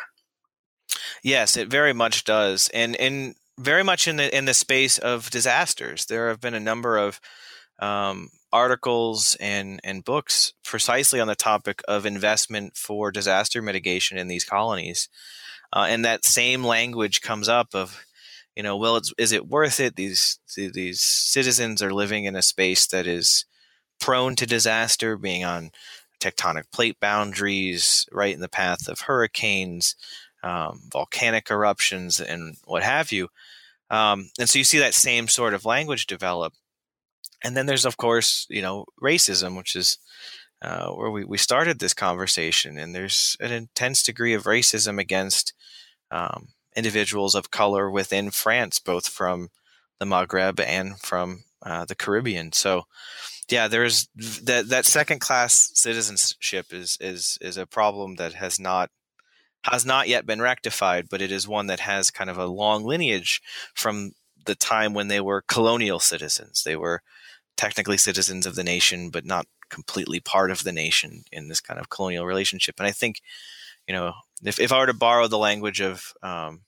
Yes, 1.22 1.58
it 1.58 1.68
very 1.68 1.92
much 1.92 2.24
does. 2.24 2.70
And 2.74 2.96
in 2.96 3.36
very 3.58 3.84
much 3.84 4.08
in 4.08 4.18
the 4.18 4.36
in 4.36 4.46
the 4.46 4.54
space 4.54 4.98
of 4.98 5.30
disasters. 5.30 6.06
There 6.06 6.30
have 6.30 6.42
been 6.42 6.54
a 6.54 6.60
number 6.60 6.98
of 6.98 7.20
um, 7.80 8.30
articles 8.56 9.36
and, 9.42 9.82
and 9.84 10.06
books 10.06 10.54
precisely 10.64 11.20
on 11.20 11.28
the 11.28 11.36
topic 11.36 11.82
of 11.90 12.06
investment 12.06 12.78
for 12.78 13.12
disaster 13.12 13.62
mitigation 13.62 14.18
in 14.18 14.30
these 14.30 14.46
colonies. 14.46 15.10
Uh, 15.74 15.88
and 15.90 16.06
that 16.06 16.24
same 16.24 16.64
language 16.64 17.20
comes 17.20 17.50
up 17.50 17.76
of, 17.76 18.06
you 18.56 18.64
know, 18.64 18.78
well, 18.78 19.02
is 19.18 19.34
it 19.34 19.50
worth 19.50 19.82
it? 19.82 19.98
These 19.98 20.40
these 20.56 21.02
citizens 21.02 21.84
are 21.84 21.94
living 21.94 22.24
in 22.24 22.38
a 22.38 22.42
space 22.42 22.88
that 22.88 23.06
is 23.06 23.44
prone 24.00 24.38
to 24.38 24.46
disaster, 24.46 25.18
being 25.18 25.44
on 25.44 25.72
tectonic 26.22 26.72
plate 26.72 26.98
boundaries, 27.02 28.08
right 28.14 28.34
in 28.34 28.40
the 28.40 28.48
path 28.48 28.88
of 28.88 29.02
hurricanes, 29.02 29.98
um, 30.44 30.80
volcanic 30.94 31.52
eruptions, 31.52 32.22
and 32.22 32.56
what 32.64 32.84
have 32.84 33.12
you. 33.12 33.28
Um, 33.90 34.30
and 34.40 34.50
so 34.50 34.58
you 34.58 34.64
see 34.64 34.80
that 34.80 34.94
same 34.94 35.28
sort 35.28 35.54
of 35.54 35.66
language 35.66 36.08
develop 36.08 36.54
and 37.46 37.56
then 37.56 37.66
there's 37.66 37.86
of 37.86 37.98
course 37.98 38.46
you 38.50 38.62
know 38.62 38.86
racism 39.02 39.58
which 39.58 39.76
is 39.76 39.98
uh, 40.62 40.90
where 40.90 41.12
we, 41.12 41.24
we 41.24 41.38
started 41.38 41.80
this 41.80 41.94
conversation 41.94 42.78
and 42.78 42.96
there's 42.96 43.38
an 43.40 43.52
intense 43.52 44.02
degree 44.04 44.34
of 44.34 44.44
racism 44.44 45.00
against 45.00 45.54
um, 46.12 46.48
individuals 46.76 47.36
of 47.36 47.52
color 47.52 47.90
within 47.90 48.32
france 48.32 48.80
both 48.80 49.08
from 49.08 49.50
the 50.00 50.06
maghreb 50.06 50.60
and 50.60 51.00
from 51.00 51.44
uh, 51.64 51.86
the 51.86 51.96
caribbean 51.96 52.52
so 52.52 52.86
yeah, 53.50 53.68
there's 53.68 54.08
that 54.44 54.70
that 54.70 54.86
second 54.86 55.20
class 55.20 55.72
citizenship 55.76 56.74
is 56.74 56.98
is 57.00 57.38
is 57.42 57.58
a 57.58 57.68
problem 57.68 58.16
that 58.16 58.34
has 58.34 58.60
not 58.60 58.90
has 59.64 59.86
not 59.86 60.08
yet 60.08 60.26
been 60.26 60.42
rectified, 60.42 61.08
but 61.10 61.22
it 61.22 61.32
is 61.32 61.48
one 61.48 61.68
that 61.68 61.80
has 61.80 62.12
kind 62.12 62.30
of 62.30 62.38
a 62.38 62.46
long 62.46 62.84
lineage 62.84 63.42
from 63.74 64.14
the 64.46 64.56
time 64.56 64.94
when 64.94 65.08
they 65.08 65.20
were 65.20 65.44
colonial 65.48 66.00
citizens. 66.00 66.64
They 66.64 66.76
were 66.76 67.02
technically 67.58 67.98
citizens 67.98 68.46
of 68.46 68.56
the 68.56 68.64
nation, 68.64 69.10
but 69.10 69.26
not 69.26 69.48
completely 69.70 70.20
part 70.20 70.52
of 70.52 70.64
the 70.64 70.72
nation 70.72 71.24
in 71.32 71.48
this 71.48 71.62
kind 71.62 71.80
of 71.80 71.90
colonial 71.90 72.26
relationship. 72.26 72.76
And 72.78 72.88
I 72.88 72.92
think, 72.92 73.22
you 73.88 73.94
know, 73.94 74.14
if, 74.44 74.60
if 74.60 74.72
I 74.72 74.80
were 74.80 74.86
to 74.88 74.94
borrow 74.94 75.28
the 75.28 75.38
language 75.38 75.82
of 75.82 76.14
um, 76.22 76.62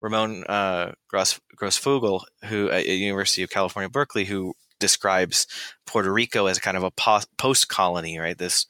Ramon 0.00 0.44
uh, 0.44 0.92
Gross, 1.08 1.40
Grosfoguel, 1.56 2.24
who 2.46 2.70
at 2.70 2.86
University 2.86 3.42
of 3.42 3.50
California, 3.50 3.88
Berkeley, 3.88 4.24
who 4.24 4.54
describes 4.80 5.46
Puerto 5.86 6.12
Rico 6.12 6.46
as 6.46 6.58
kind 6.58 6.76
of 6.76 6.82
a 6.82 6.90
post 7.38 7.68
colony, 7.68 8.18
right? 8.18 8.36
This, 8.36 8.66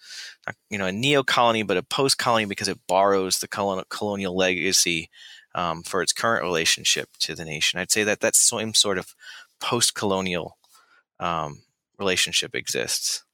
you 0.70 0.78
know, 0.78 0.86
a 0.86 0.92
neo 0.92 1.22
colony, 1.22 1.62
but 1.62 1.76
a 1.76 1.82
post 1.82 2.18
colony 2.18 2.44
because 2.44 2.68
it 2.68 2.78
borrows 2.86 3.38
the 3.38 3.48
colonial 3.48 4.36
legacy 4.36 5.10
um, 5.54 5.82
for 5.82 6.02
its 6.02 6.12
current 6.12 6.44
relationship 6.44 7.08
to 7.20 7.34
the 7.34 7.44
nation. 7.44 7.80
I'd 7.80 7.90
say 7.90 8.04
that 8.04 8.20
that 8.20 8.36
same 8.36 8.74
sort 8.74 8.98
of 8.98 9.14
post 9.60 9.94
colonial 9.94 10.58
um, 11.20 11.62
relationship 11.98 12.54
exists. 12.54 13.24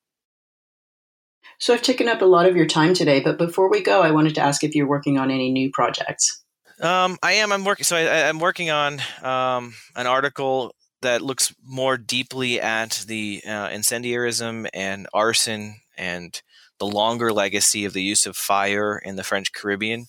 So 1.58 1.74
I've 1.74 1.82
taken 1.82 2.08
up 2.08 2.22
a 2.22 2.26
lot 2.26 2.46
of 2.46 2.56
your 2.56 2.66
time 2.66 2.94
today, 2.94 3.20
but 3.20 3.36
before 3.36 3.70
we 3.70 3.82
go, 3.82 4.00
I 4.00 4.12
wanted 4.12 4.34
to 4.36 4.40
ask 4.40 4.64
if 4.64 4.74
you're 4.74 4.88
working 4.88 5.18
on 5.18 5.30
any 5.30 5.50
new 5.50 5.70
projects. 5.70 6.42
Um, 6.80 7.18
I 7.22 7.32
am. 7.32 7.52
I'm 7.52 7.64
working. 7.64 7.84
So 7.84 7.96
I, 7.96 8.28
am 8.28 8.38
working 8.38 8.70
on 8.70 9.00
um, 9.22 9.74
an 9.94 10.06
article 10.06 10.74
that 11.02 11.20
looks 11.20 11.54
more 11.62 11.98
deeply 11.98 12.60
at 12.60 13.04
the 13.06 13.42
uh, 13.46 13.68
incendiarism 13.68 14.66
and 14.72 15.06
arson 15.12 15.80
and 15.98 16.40
the 16.78 16.86
longer 16.86 17.32
legacy 17.32 17.84
of 17.84 17.92
the 17.92 18.02
use 18.02 18.24
of 18.24 18.36
fire 18.36 18.98
in 18.98 19.16
the 19.16 19.24
French 19.24 19.52
Caribbean. 19.52 20.06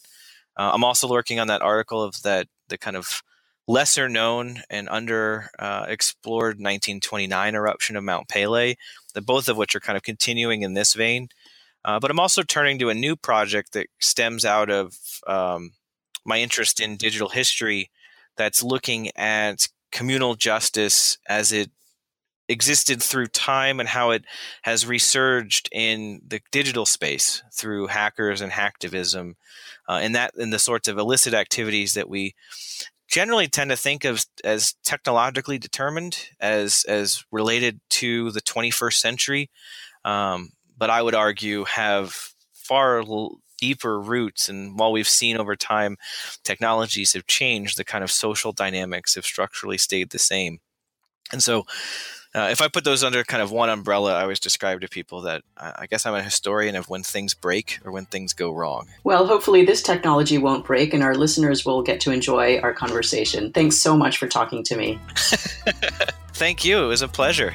Uh, 0.57 0.71
I'm 0.73 0.85
also 0.85 1.09
working 1.09 1.39
on 1.39 1.47
that 1.47 1.61
article 1.61 2.01
of 2.01 2.21
that 2.23 2.47
the 2.69 2.77
kind 2.77 2.95
of 2.95 3.21
lesser 3.67 4.09
known 4.09 4.61
and 4.69 4.89
under 4.89 5.49
uh, 5.59 5.85
explored 5.87 6.57
1929 6.57 7.55
eruption 7.55 7.95
of 7.95 8.03
Mount 8.03 8.27
Pelee, 8.27 8.75
the 9.13 9.21
both 9.21 9.47
of 9.47 9.57
which 9.57 9.75
are 9.75 9.79
kind 9.79 9.97
of 9.97 10.03
continuing 10.03 10.61
in 10.61 10.73
this 10.73 10.93
vein. 10.93 11.29
Uh, 11.83 11.99
but 11.99 12.11
I'm 12.11 12.19
also 12.19 12.43
turning 12.43 12.77
to 12.79 12.89
a 12.89 12.95
new 12.95 13.15
project 13.15 13.73
that 13.73 13.87
stems 13.99 14.45
out 14.45 14.69
of 14.69 14.95
um, 15.25 15.71
my 16.25 16.39
interest 16.39 16.79
in 16.79 16.97
digital 16.97 17.29
history 17.29 17.89
that's 18.37 18.63
looking 18.63 19.09
at 19.15 19.67
communal 19.91 20.35
justice 20.35 21.17
as 21.27 21.51
it 21.51 21.71
existed 22.47 23.01
through 23.01 23.27
time 23.27 23.79
and 23.79 23.89
how 23.89 24.11
it 24.11 24.25
has 24.63 24.85
resurged 24.85 25.69
in 25.71 26.21
the 26.27 26.41
digital 26.51 26.85
space 26.85 27.41
through 27.53 27.87
hackers 27.87 28.41
and 28.41 28.51
hacktivism 28.51 29.35
uh, 29.87 29.99
and 30.01 30.13
that 30.15 30.33
and 30.35 30.51
the 30.51 30.59
sorts 30.59 30.87
of 30.87 30.97
illicit 30.97 31.33
activities 31.33 31.93
that 31.93 32.09
we 32.09 32.35
generally 33.11 33.47
tend 33.47 33.69
to 33.69 33.77
think 33.77 34.05
of 34.05 34.25
as 34.43 34.73
technologically 34.83 35.57
determined 35.57 36.29
as 36.39 36.85
as 36.87 37.23
related 37.31 37.79
to 37.89 38.31
the 38.31 38.41
21st 38.41 38.93
century 38.93 39.49
um, 40.05 40.49
but 40.77 40.89
i 40.89 41.01
would 41.01 41.15
argue 41.15 41.65
have 41.65 42.31
far 42.53 43.03
deeper 43.61 44.01
roots. 44.01 44.49
And 44.49 44.77
while 44.77 44.91
we've 44.91 45.07
seen 45.07 45.37
over 45.37 45.55
time 45.55 45.95
technologies 46.43 47.13
have 47.13 47.27
changed, 47.27 47.77
the 47.77 47.85
kind 47.85 48.03
of 48.03 48.11
social 48.11 48.51
dynamics 48.51 49.15
have 49.15 49.25
structurally 49.25 49.77
stayed 49.77 50.09
the 50.09 50.19
same. 50.19 50.59
And 51.31 51.41
so, 51.41 51.65
uh, 52.33 52.49
if 52.51 52.61
I 52.61 52.67
put 52.67 52.83
those 52.83 53.03
under 53.03 53.23
kind 53.23 53.43
of 53.43 53.51
one 53.51 53.69
umbrella, 53.69 54.13
I 54.13 54.21
always 54.21 54.39
describe 54.39 54.81
to 54.81 54.87
people 54.87 55.21
that 55.21 55.43
uh, 55.57 55.73
I 55.77 55.87
guess 55.87 56.05
I'm 56.05 56.13
a 56.13 56.23
historian 56.23 56.75
of 56.75 56.87
when 56.89 57.03
things 57.03 57.33
break 57.33 57.79
or 57.83 57.91
when 57.91 58.05
things 58.05 58.33
go 58.33 58.51
wrong. 58.51 58.87
Well, 59.03 59.27
hopefully, 59.27 59.65
this 59.65 59.81
technology 59.81 60.37
won't 60.37 60.65
break 60.65 60.93
and 60.93 61.03
our 61.03 61.15
listeners 61.15 61.65
will 61.65 61.81
get 61.81 61.99
to 62.01 62.11
enjoy 62.11 62.59
our 62.59 62.73
conversation. 62.73 63.51
Thanks 63.51 63.77
so 63.77 63.97
much 63.97 64.17
for 64.17 64.27
talking 64.27 64.63
to 64.63 64.77
me. 64.77 64.99
Thank 66.33 66.63
you. 66.63 66.83
It 66.83 66.87
was 66.87 67.01
a 67.01 67.07
pleasure. 67.07 67.53